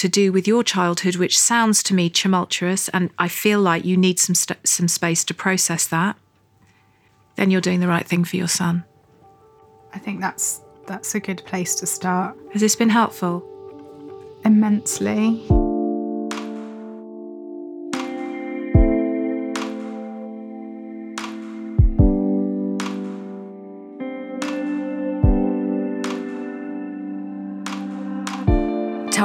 [0.00, 3.98] to do with your childhood, which sounds to me tumultuous, and I feel like you
[3.98, 6.16] need some st- some space to process that.
[7.36, 8.84] Then you're doing the right thing for your son.
[9.92, 12.34] I think that's that's a good place to start.
[12.52, 13.44] Has this been helpful?
[14.42, 15.46] Immensely.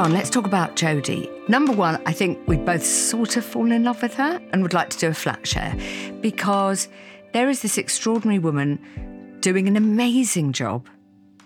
[0.06, 1.28] Tan, let's talk about Jodie.
[1.48, 4.72] Number one, I think we both sort of fallen in love with her and would
[4.72, 5.76] like to do a flat share
[6.20, 6.86] because
[7.32, 8.78] there is this extraordinary woman
[9.40, 10.88] doing an amazing job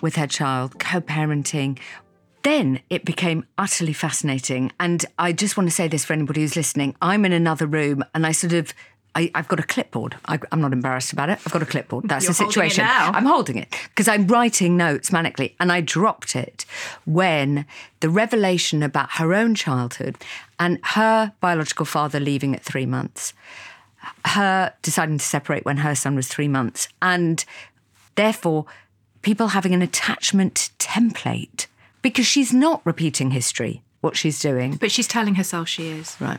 [0.03, 1.79] with her child, co parenting.
[2.43, 4.73] Then it became utterly fascinating.
[4.79, 8.05] And I just want to say this for anybody who's listening I'm in another room
[8.15, 8.75] and I sort of
[9.15, 10.17] I, have got a clipboard.
[10.27, 11.39] I, am not embarrassed about it.
[11.45, 12.09] I've got a clipboard.
[12.09, 12.85] That's You're the holding it situation.
[12.85, 13.11] now.
[13.13, 16.65] I'm holding it because I'm writing notes manically, and I dropped it
[17.07, 17.67] when
[18.01, 20.17] the revelation about her own childhood
[20.59, 23.33] and her biological father leaving at three months,
[24.27, 27.45] her deciding to separate when her son was three months, and
[28.15, 28.67] therefore
[29.23, 31.67] people having an attachment template
[32.03, 34.77] because she's not repeating history, what she's doing.
[34.77, 36.17] But she's telling herself she is.
[36.21, 36.39] Right.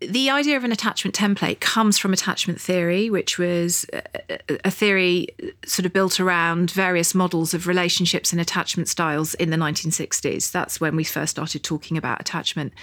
[0.00, 5.28] The idea of an attachment template comes from attachment theory, which was a- a theory
[5.64, 10.50] sort of built around various models of relationships and attachment styles in the 1960s.
[10.50, 12.74] That's when we first started talking about attachment.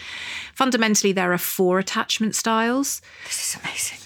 [0.55, 3.01] Fundamentally, there are four attachment styles.
[3.25, 3.99] This is amazing.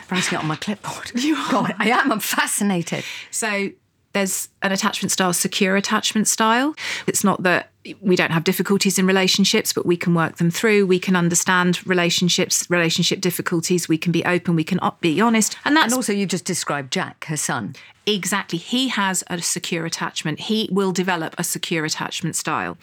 [0.10, 1.12] Writing it on my clipboard.
[1.24, 1.50] You are.
[1.50, 2.12] God, I am.
[2.12, 3.04] I'm fascinated.
[3.30, 3.70] So
[4.12, 6.74] there's an attachment style, secure attachment style.
[7.06, 10.86] It's not that we don't have difficulties in relationships, but we can work them through.
[10.86, 13.88] We can understand relationships, relationship difficulties.
[13.88, 14.56] We can be open.
[14.56, 15.56] We can be honest.
[15.64, 17.74] And that's And also, you just described Jack, her son.
[18.06, 18.58] Exactly.
[18.58, 20.40] He has a secure attachment.
[20.40, 22.76] He will develop a secure attachment style.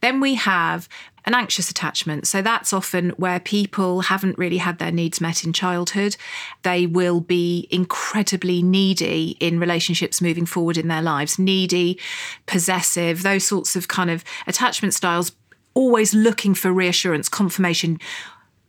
[0.00, 0.88] Then we have
[1.28, 2.26] an anxious attachment.
[2.26, 6.16] So that's often where people haven't really had their needs met in childhood.
[6.62, 12.00] They will be incredibly needy in relationships moving forward in their lives, needy,
[12.46, 15.32] possessive, those sorts of kind of attachment styles,
[15.74, 18.00] always looking for reassurance, confirmation.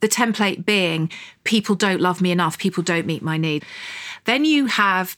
[0.01, 1.09] The template being
[1.45, 3.63] people don't love me enough, people don't meet my need.
[4.25, 5.17] Then you have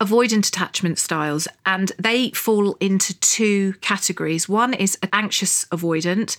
[0.00, 4.48] avoidant attachment styles, and they fall into two categories.
[4.48, 6.36] One is anxious avoidant,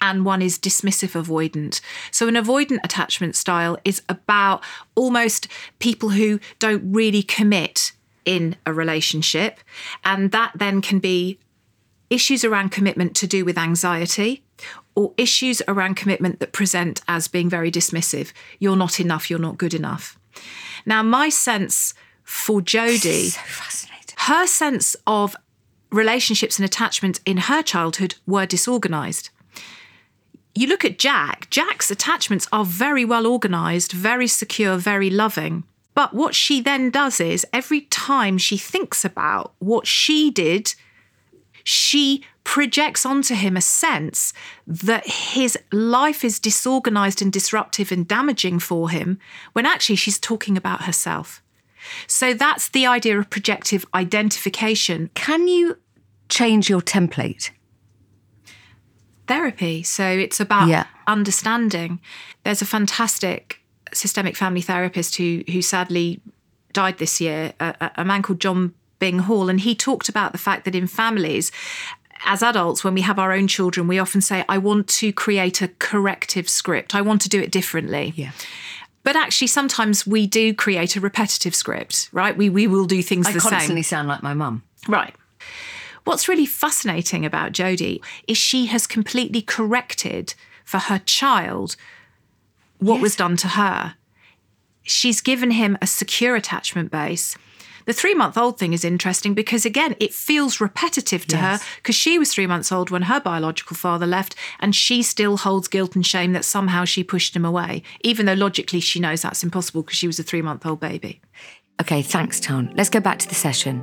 [0.00, 1.80] and one is dismissive avoidant.
[2.10, 4.62] So, an avoidant attachment style is about
[4.94, 7.92] almost people who don't really commit
[8.24, 9.60] in a relationship,
[10.04, 11.38] and that then can be
[12.10, 14.42] issues around commitment to do with anxiety
[14.94, 18.32] or issues around commitment that present as being very dismissive.
[18.58, 20.18] You're not enough, you're not good enough.
[20.86, 21.94] Now, my sense
[22.24, 24.14] for Jodie, So fascinating.
[24.18, 25.36] her sense of
[25.90, 29.30] relationships and attachment in her childhood were disorganized.
[30.56, 35.64] You look at Jack, Jack's attachments are very well organized, very secure, very loving.
[35.94, 40.74] But what she then does is every time she thinks about what she did,
[41.62, 44.32] she projects onto him a sense
[44.66, 49.18] that his life is disorganized and disruptive and damaging for him
[49.54, 51.42] when actually she's talking about herself.
[52.06, 55.76] So that's the idea of projective identification Can you
[56.28, 57.50] change your template?
[59.26, 59.82] therapy.
[59.82, 60.84] So it's about Yeah.
[61.06, 62.00] understanding.
[62.44, 63.60] There's a fantastic
[63.92, 66.20] systemic family therapist who who sadly
[66.72, 70.38] died this year, a, a- a man called John Byng-Hall, and he talked about the
[70.38, 71.50] fact that in families.
[72.26, 75.60] As adults, when we have our own children, we often say, I want to create
[75.60, 76.94] a corrective script.
[76.94, 78.12] I want to do it differently.
[78.16, 78.30] Yeah.
[79.04, 82.36] But actually, sometimes we do create a repetitive script, right?
[82.36, 84.62] We, we will do things I the constantly sound like my mum.
[84.88, 85.14] Right.
[86.04, 90.34] What's really fascinating about Jodie is she has completely corrected
[90.64, 91.76] for her child
[92.78, 93.94] what was done to her.
[94.82, 97.36] She's given him a secure attachment base.
[97.86, 101.94] The three month old thing is interesting because, again, it feels repetitive to her because
[101.94, 105.94] she was three months old when her biological father left, and she still holds guilt
[105.94, 109.82] and shame that somehow she pushed him away, even though logically she knows that's impossible
[109.82, 111.20] because she was a three month old baby.
[111.80, 112.72] Okay, thanks, Tone.
[112.76, 113.82] Let's go back to the session.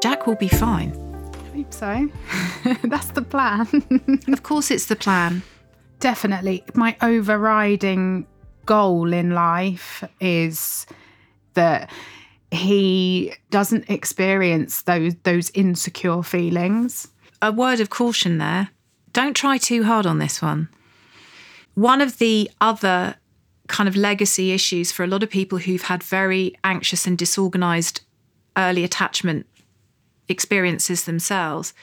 [0.00, 1.03] Jack will be fine.
[1.74, 2.08] So.
[2.84, 3.66] That's the plan.
[4.32, 5.42] Of course, it's the plan.
[6.00, 6.64] Definitely.
[6.74, 8.26] My overriding
[8.64, 10.86] goal in life is
[11.54, 11.90] that
[12.50, 17.08] he doesn't experience those those insecure feelings.
[17.42, 18.70] a word of caution there.
[19.12, 20.68] Don't try too hard on this one.
[21.74, 23.16] One of the other
[23.66, 28.02] kind of legacy issues for a lot of people who've had very anxious and disorganized
[28.56, 29.46] early attachment
[30.28, 31.74] experiences themselves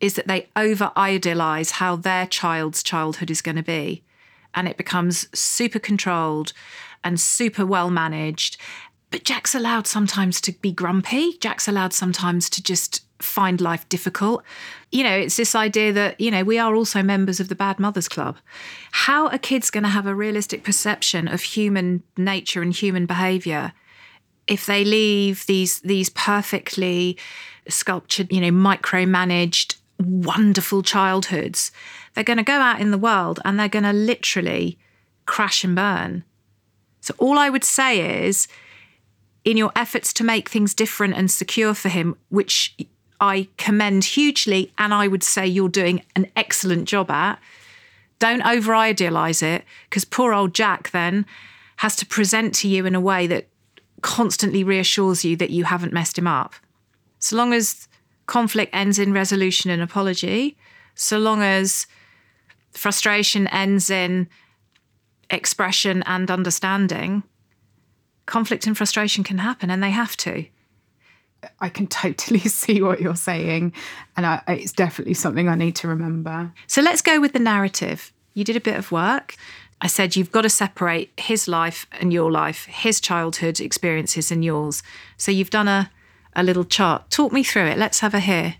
[0.00, 4.02] is that they over idealize how their child's childhood is going to be.
[4.54, 6.52] And it becomes super controlled
[7.04, 8.58] and super well managed.
[9.10, 11.36] But Jack's allowed sometimes to be grumpy.
[11.38, 14.42] Jack's allowed sometimes to just find life difficult.
[14.92, 17.78] You know, it's this idea that, you know, we are also members of the Bad
[17.78, 18.36] Mothers Club.
[18.92, 23.72] How are kids going to have a realistic perception of human nature and human behavior
[24.46, 27.16] if they leave these these perfectly
[27.68, 31.72] sculptured, you know, micromanaged, wonderful childhoods,
[32.14, 34.78] they're going to go out in the world and they're going to literally
[35.26, 36.24] crash and burn.
[37.00, 38.48] So all I would say is
[39.44, 42.74] in your efforts to make things different and secure for him, which
[43.20, 47.38] I commend hugely and I would say you're doing an excellent job at,
[48.18, 51.26] don't over idealize it because poor old Jack then
[51.76, 53.46] has to present to you in a way that
[54.00, 56.54] constantly reassures you that you haven't messed him up.
[57.18, 57.88] So long as
[58.26, 60.56] conflict ends in resolution and apology,
[60.94, 61.86] so long as
[62.72, 64.28] frustration ends in
[65.30, 67.22] expression and understanding,
[68.26, 70.46] conflict and frustration can happen and they have to.
[71.60, 73.72] I can totally see what you're saying.
[74.16, 76.52] And I, it's definitely something I need to remember.
[76.66, 78.12] So let's go with the narrative.
[78.34, 79.36] You did a bit of work.
[79.80, 84.44] I said you've got to separate his life and your life, his childhood experiences and
[84.44, 84.82] yours.
[85.18, 85.90] So you've done a,
[86.36, 87.10] a little chart.
[87.10, 87.78] Talk me through it.
[87.78, 88.56] Let's have a hear.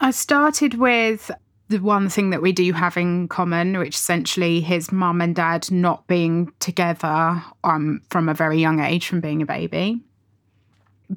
[0.00, 1.30] I started with
[1.68, 5.70] the one thing that we do have in common, which essentially his mum and dad
[5.72, 10.00] not being together um, from a very young age, from being a baby.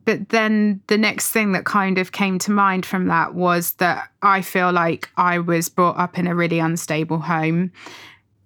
[0.05, 4.10] But then the next thing that kind of came to mind from that was that
[4.22, 7.72] I feel like I was brought up in a really unstable home.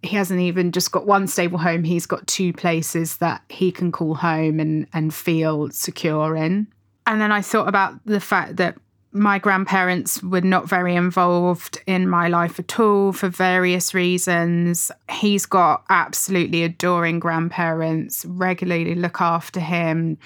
[0.03, 3.91] He hasn't even just got one stable home, he's got two places that he can
[3.91, 6.67] call home and, and feel secure in.
[7.07, 8.77] And then I thought about the fact that
[9.13, 14.91] my grandparents were not very involved in my life at all for various reasons.
[15.09, 20.17] He's got absolutely adoring grandparents, regularly look after him.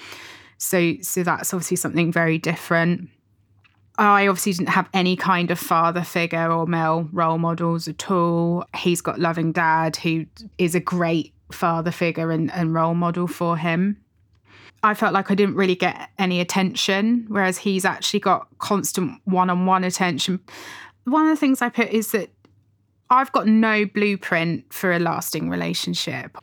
[0.58, 3.10] So so that's obviously something very different.
[3.98, 8.64] I obviously didn't have any kind of father figure or male role models at all.
[8.76, 10.26] He's got loving dad who
[10.58, 13.96] is a great father figure and, and role model for him.
[14.86, 19.50] I felt like I didn't really get any attention, whereas he's actually got constant one
[19.50, 20.38] on one attention.
[21.04, 22.30] One of the things I put is that
[23.10, 26.38] I've got no blueprint for a lasting relationship.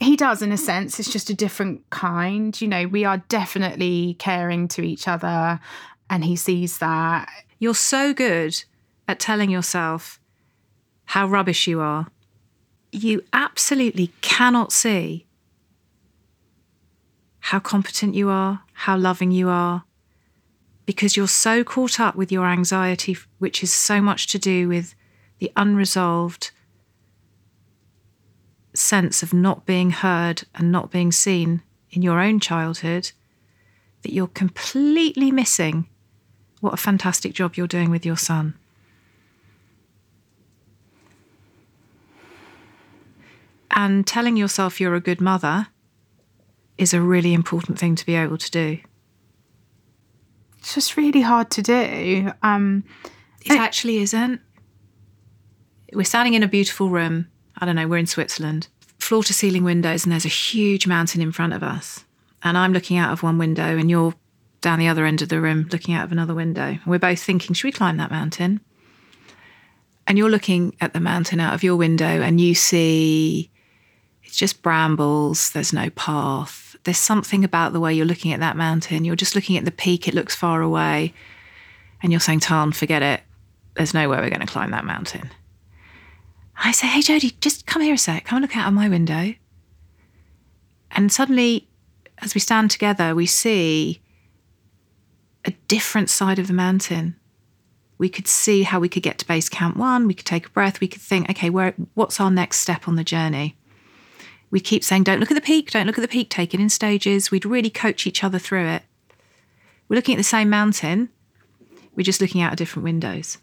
[0.00, 2.58] He does, in a sense, it's just a different kind.
[2.60, 5.58] You know, we are definitely caring to each other,
[6.08, 7.28] and he sees that.
[7.58, 8.62] You're so good
[9.08, 10.20] at telling yourself
[11.06, 12.06] how rubbish you are.
[12.92, 15.26] You absolutely cannot see
[17.42, 19.82] how competent you are, how loving you are,
[20.86, 24.94] because you're so caught up with your anxiety, which is so much to do with
[25.38, 26.52] the unresolved
[28.74, 33.10] sense of not being heard and not being seen in your own childhood,
[34.02, 35.88] that you're completely missing
[36.60, 38.54] what a fantastic job you're doing with your son.
[43.72, 45.66] And telling yourself you're a good mother
[46.78, 48.78] is a really important thing to be able to do.
[50.58, 52.32] It's just really hard to do.
[52.42, 52.84] Um,
[53.44, 54.40] It actually isn't.
[55.92, 57.28] We're standing in a beautiful room.
[57.58, 58.68] I don't know, we're in Switzerland.
[58.98, 62.04] Floor to ceiling windows, and there's a huge mountain in front of us.
[62.42, 64.14] And I'm looking out of one window, and you're
[64.60, 66.78] down the other end of the room looking out of another window.
[66.86, 68.60] We're both thinking, should we climb that mountain?
[70.06, 73.50] And you're looking at the mountain out of your window, and you see
[74.24, 76.76] it's just brambles, there's no path.
[76.84, 79.04] There's something about the way you're looking at that mountain.
[79.04, 81.14] You're just looking at the peak, it looks far away.
[82.02, 83.20] And you're saying, Tan, forget it.
[83.76, 85.30] There's no way we're going to climb that mountain.
[86.56, 88.24] I say, hey, Jodie, just come here a sec.
[88.24, 89.34] Come and look out of my window.
[90.90, 91.68] And suddenly,
[92.18, 94.00] as we stand together, we see
[95.44, 97.16] a different side of the mountain.
[97.98, 100.06] We could see how we could get to base camp one.
[100.06, 100.80] We could take a breath.
[100.80, 103.56] We could think, okay, where, what's our next step on the journey?
[104.52, 106.60] We keep saying, don't look at the peak, don't look at the peak, take it
[106.60, 107.30] in stages.
[107.30, 108.82] We'd really coach each other through it.
[109.88, 111.08] We're looking at the same mountain,
[111.96, 113.38] we're just looking out of different windows.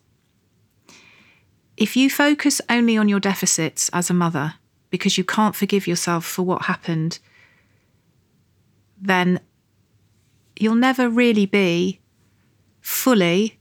[1.78, 4.56] If you focus only on your deficits as a mother
[4.90, 7.20] because you can't forgive yourself for what happened,
[9.02, 9.40] then
[10.58, 12.00] you'll never really be
[12.82, 13.60] fully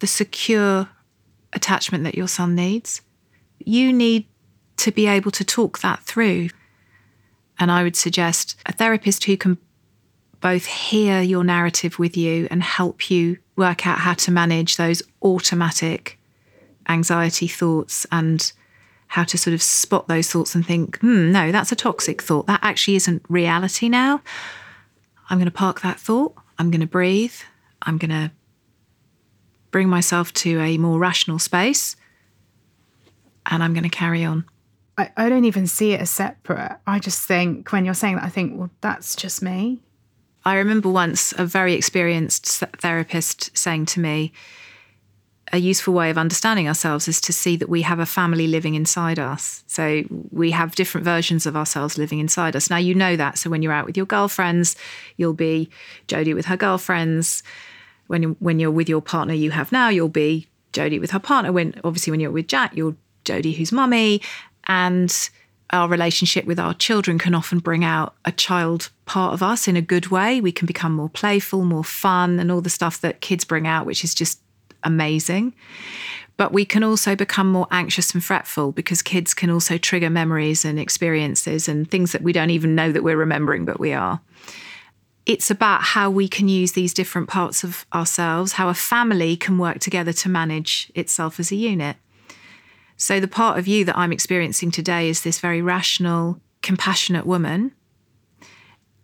[0.00, 0.88] the secure
[1.52, 3.00] attachment that your son needs.
[3.58, 4.26] You need
[4.78, 6.48] to be able to talk that through.
[7.58, 9.58] And I would suggest a therapist who can
[10.40, 15.02] both hear your narrative with you and help you work out how to manage those
[15.22, 16.18] automatic
[16.88, 18.52] anxiety thoughts and
[19.06, 22.46] how to sort of spot those thoughts and think, hmm, no, that's a toxic thought.
[22.46, 24.20] That actually isn't reality now.
[25.30, 26.34] I'm going to park that thought.
[26.58, 27.34] I'm going to breathe.
[27.82, 28.30] I'm going to
[29.70, 31.96] bring myself to a more rational space
[33.46, 34.44] and I'm going to carry on.
[34.96, 36.78] I, I don't even see it as separate.
[36.86, 39.80] I just think when you're saying that, I think, well, that's just me.
[40.44, 42.46] I remember once a very experienced
[42.78, 44.32] therapist saying to me,
[45.52, 48.74] a useful way of understanding ourselves is to see that we have a family living
[48.74, 49.62] inside us.
[49.66, 52.70] So we have different versions of ourselves living inside us.
[52.70, 53.38] Now you know that.
[53.38, 54.74] So when you're out with your girlfriends,
[55.16, 55.68] you'll be
[56.08, 57.42] Jodie with her girlfriends.
[58.06, 61.20] When you, when you're with your partner you have now, you'll be Jodie with her
[61.20, 61.52] partner.
[61.52, 64.20] When obviously when you're with Jack, you're Jodie who's mummy,
[64.66, 65.30] and
[65.70, 69.76] our relationship with our children can often bring out a child part of us in
[69.76, 70.40] a good way.
[70.40, 73.86] We can become more playful, more fun, and all the stuff that kids bring out,
[73.86, 74.40] which is just
[74.82, 75.54] amazing.
[76.36, 80.64] But we can also become more anxious and fretful because kids can also trigger memories
[80.64, 84.20] and experiences and things that we don't even know that we're remembering, but we are.
[85.26, 89.58] it's about how we can use these different parts of ourselves, how a family can
[89.58, 91.96] work together to manage itself as a unit.
[92.96, 97.72] So, the part of you that I'm experiencing today is this very rational, compassionate woman.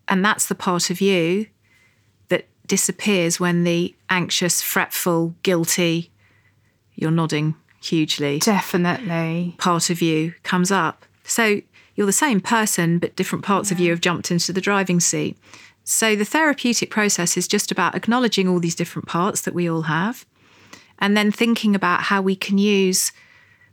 [0.09, 1.47] And that's the part of you
[2.29, 6.11] that disappears when the anxious, fretful, guilty,
[6.95, 9.55] you're nodding hugely, Definitely.
[9.59, 11.05] part of you comes up.
[11.25, 11.61] So,
[11.95, 15.37] you're the same person, but different parts of you have jumped into the driving seat.
[15.83, 19.83] So, the therapeutic process is just about acknowledging all these different parts that we all
[19.83, 20.25] have
[21.01, 23.11] and then thinking about how we can use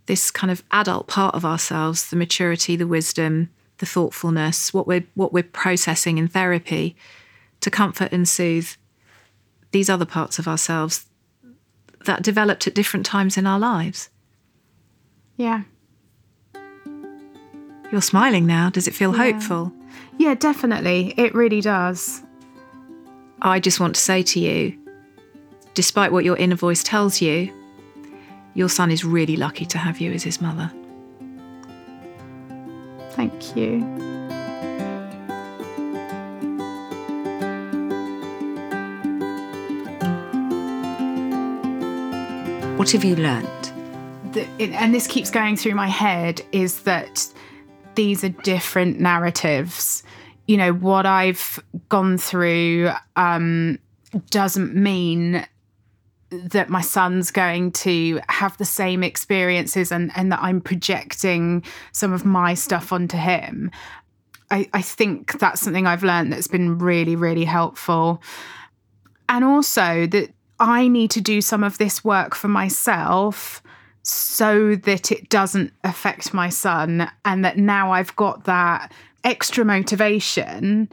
[0.07, 5.05] this kind of adult part of ourselves the maturity the wisdom the thoughtfulness what we're
[5.13, 6.95] what we're processing in therapy
[7.61, 8.69] to comfort and soothe
[9.71, 11.05] these other parts of ourselves
[12.05, 14.09] that developed at different times in our lives
[15.35, 15.63] Yeah.
[17.91, 19.71] you're smiling now does it feel hopeful
[20.19, 21.13] Yeah, definitely.
[21.15, 22.23] It really does.
[23.39, 24.75] I just want to say to you,
[25.75, 27.53] despite what your inner voice tells you,
[28.57, 30.69] your son is really lucky to have you as his mother.
[33.11, 33.81] Thank you.
[42.77, 43.47] What have you learned?
[44.37, 47.27] the, and this keeps going through my head is that
[47.95, 50.03] these are different narratives.
[50.47, 53.79] You know, what I've gone through um,
[54.29, 55.45] doesn't mean
[56.29, 62.11] that my son's going to have the same experiences and, and that I'm projecting some
[62.11, 63.71] of my stuff onto him.
[64.51, 68.21] I, I think that's something I've learned that's been really, really helpful.
[69.29, 73.61] And also that I need to do some of this work for myself
[74.03, 78.91] so that it doesn't affect my son and that now I've got that
[79.23, 80.89] extra motivation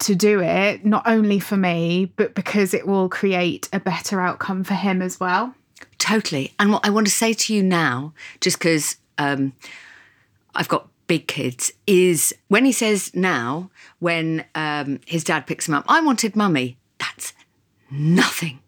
[0.00, 4.64] to do it not only for me but because it will create a better outcome
[4.64, 5.54] for him as well.
[5.98, 6.54] Totally.
[6.58, 9.52] And what I want to say to you now, just because um,
[10.54, 15.74] I've got big kids, is when he says now, when um, his dad picks him
[15.74, 16.78] up, I wanted mummy.
[16.98, 17.32] That's
[17.90, 18.60] nothing,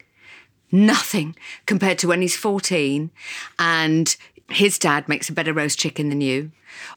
[0.73, 3.11] nothing compared to when he's 14
[3.59, 4.17] and
[4.49, 6.51] his dad makes a better roast chicken than you.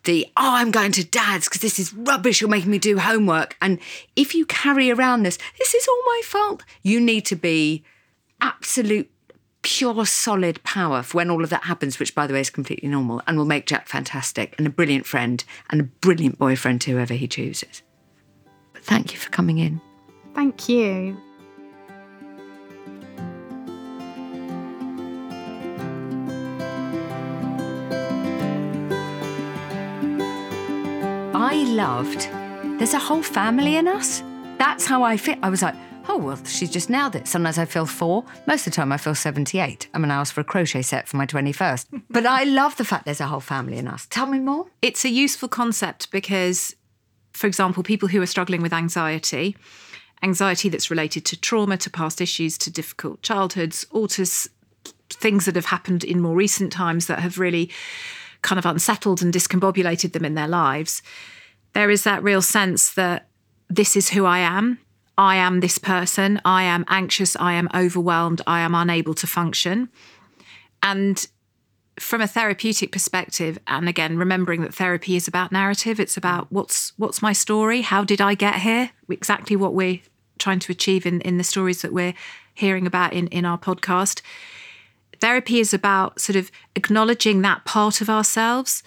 [0.03, 2.41] The, oh, I'm going to dad's because this is rubbish.
[2.41, 3.55] You're making me do homework.
[3.61, 3.79] And
[4.15, 6.63] if you carry around this, this is all my fault.
[6.81, 7.83] You need to be
[8.41, 9.09] absolute
[9.63, 12.89] pure solid power for when all of that happens, which by the way is completely
[12.89, 16.91] normal and will make Jack fantastic and a brilliant friend and a brilliant boyfriend to
[16.91, 17.81] whoever he chooses.
[18.73, 19.81] But thank you for coming in.
[20.35, 21.17] Thank you.
[31.53, 32.27] I loved
[32.79, 34.23] there's a whole family in us.
[34.57, 35.35] That's how I feel.
[35.43, 35.75] I was like,
[36.09, 37.27] oh, well, she's just nailed it.
[37.27, 38.25] Sometimes I feel four.
[38.47, 39.87] Most of the time I feel 78.
[39.93, 42.01] I mean, I asked for a crochet set for my 21st.
[42.09, 44.07] but I love the fact there's a whole family in us.
[44.09, 44.65] Tell me more.
[44.81, 46.75] It's a useful concept because,
[47.33, 49.55] for example, people who are struggling with anxiety,
[50.23, 54.49] anxiety that's related to trauma, to past issues, to difficult childhoods, or to s-
[55.11, 57.69] things that have happened in more recent times that have really
[58.41, 61.03] kind of unsettled and discombobulated them in their lives,
[61.73, 63.27] there is that real sense that
[63.69, 64.79] this is who I am.
[65.17, 66.41] I am this person.
[66.43, 67.35] I am anxious.
[67.35, 68.41] I am overwhelmed.
[68.47, 69.89] I am unable to function.
[70.81, 71.25] And
[71.99, 76.93] from a therapeutic perspective, and again, remembering that therapy is about narrative, it's about what's
[76.97, 77.81] what's my story?
[77.81, 78.91] How did I get here?
[79.09, 80.01] Exactly what we're
[80.39, 82.15] trying to achieve in, in the stories that we're
[82.55, 84.21] hearing about in, in our podcast.
[85.19, 88.83] Therapy is about sort of acknowledging that part of ourselves,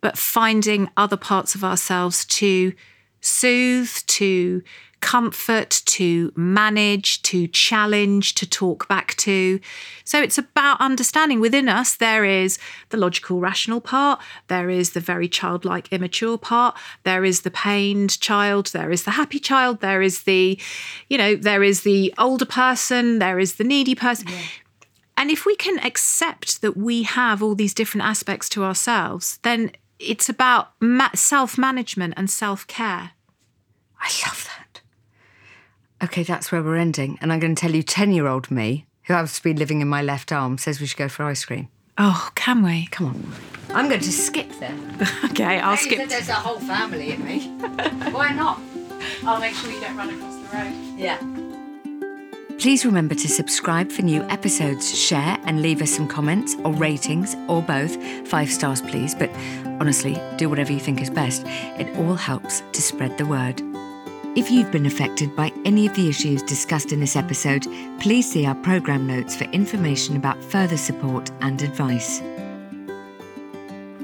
[0.00, 2.72] but finding other parts of ourselves to
[3.20, 4.62] soothe, to
[5.00, 9.60] comfort, to manage, to challenge, to talk back to.
[10.04, 15.00] So it's about understanding within us there is the logical, rational part, there is the
[15.00, 20.02] very childlike, immature part, there is the pained child, there is the happy child, there
[20.02, 20.58] is the,
[21.08, 24.28] you know, there is the older person, there is the needy person.
[25.16, 29.72] And if we can accept that we have all these different aspects to ourselves, then
[29.98, 33.12] it's about ma- self management and self care.
[34.00, 34.80] I love that.
[36.04, 37.18] Okay, that's where we're ending.
[37.20, 39.80] And I'm going to tell you 10 year old me, who happens to be living
[39.80, 41.68] in my left arm, says we should go for ice cream.
[41.96, 42.86] Oh, can we?
[42.92, 43.32] Come on.
[43.74, 44.74] I'm going to skip there.
[45.30, 46.08] Okay, I'll skip.
[46.08, 47.48] There's a whole family in me.
[48.10, 48.60] Why not?
[49.24, 50.72] I'll make sure you don't run across the road.
[50.96, 51.18] Yeah.
[52.58, 57.36] Please remember to subscribe for new episodes, share and leave us some comments or ratings
[57.46, 57.96] or both.
[58.26, 59.14] Five stars, please.
[59.14, 59.30] But
[59.80, 61.44] honestly, do whatever you think is best.
[61.46, 63.62] It all helps to spread the word.
[64.36, 67.64] If you've been affected by any of the issues discussed in this episode,
[68.00, 72.20] please see our programme notes for information about further support and advice.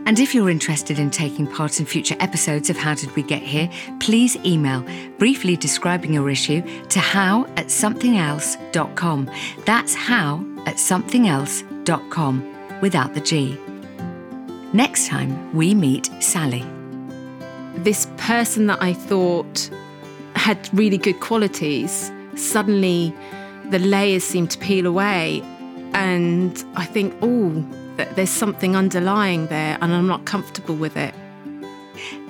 [0.06, 3.40] And if you're interested in taking part in future episodes of How Did We Get
[3.40, 4.84] Here, please email
[5.18, 9.30] briefly describing your issue to how at somethingelse.com.
[9.64, 13.58] That's how at somethingelse.com without the G.
[14.74, 16.62] Next time, we meet Sally.
[17.76, 19.70] This person that I thought
[20.36, 23.14] had really good qualities, suddenly
[23.70, 25.40] the layers seem to peel away.
[25.94, 27.64] And I think, oh,
[27.96, 31.14] that there's something underlying there and I'm not comfortable with it.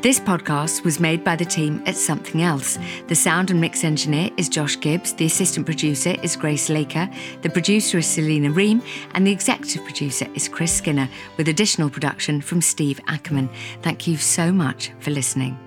[0.03, 2.79] This podcast was made by the team at Something Else.
[3.09, 7.09] The sound and mix engineer is Josh Gibbs, the assistant producer is Grace Laker,
[7.41, 8.83] the producer is Selena Ream,
[9.15, 11.09] and the executive producer is Chris Skinner,
[11.39, 13.49] with additional production from Steve Ackerman.
[13.81, 15.64] Thank you so much for listening.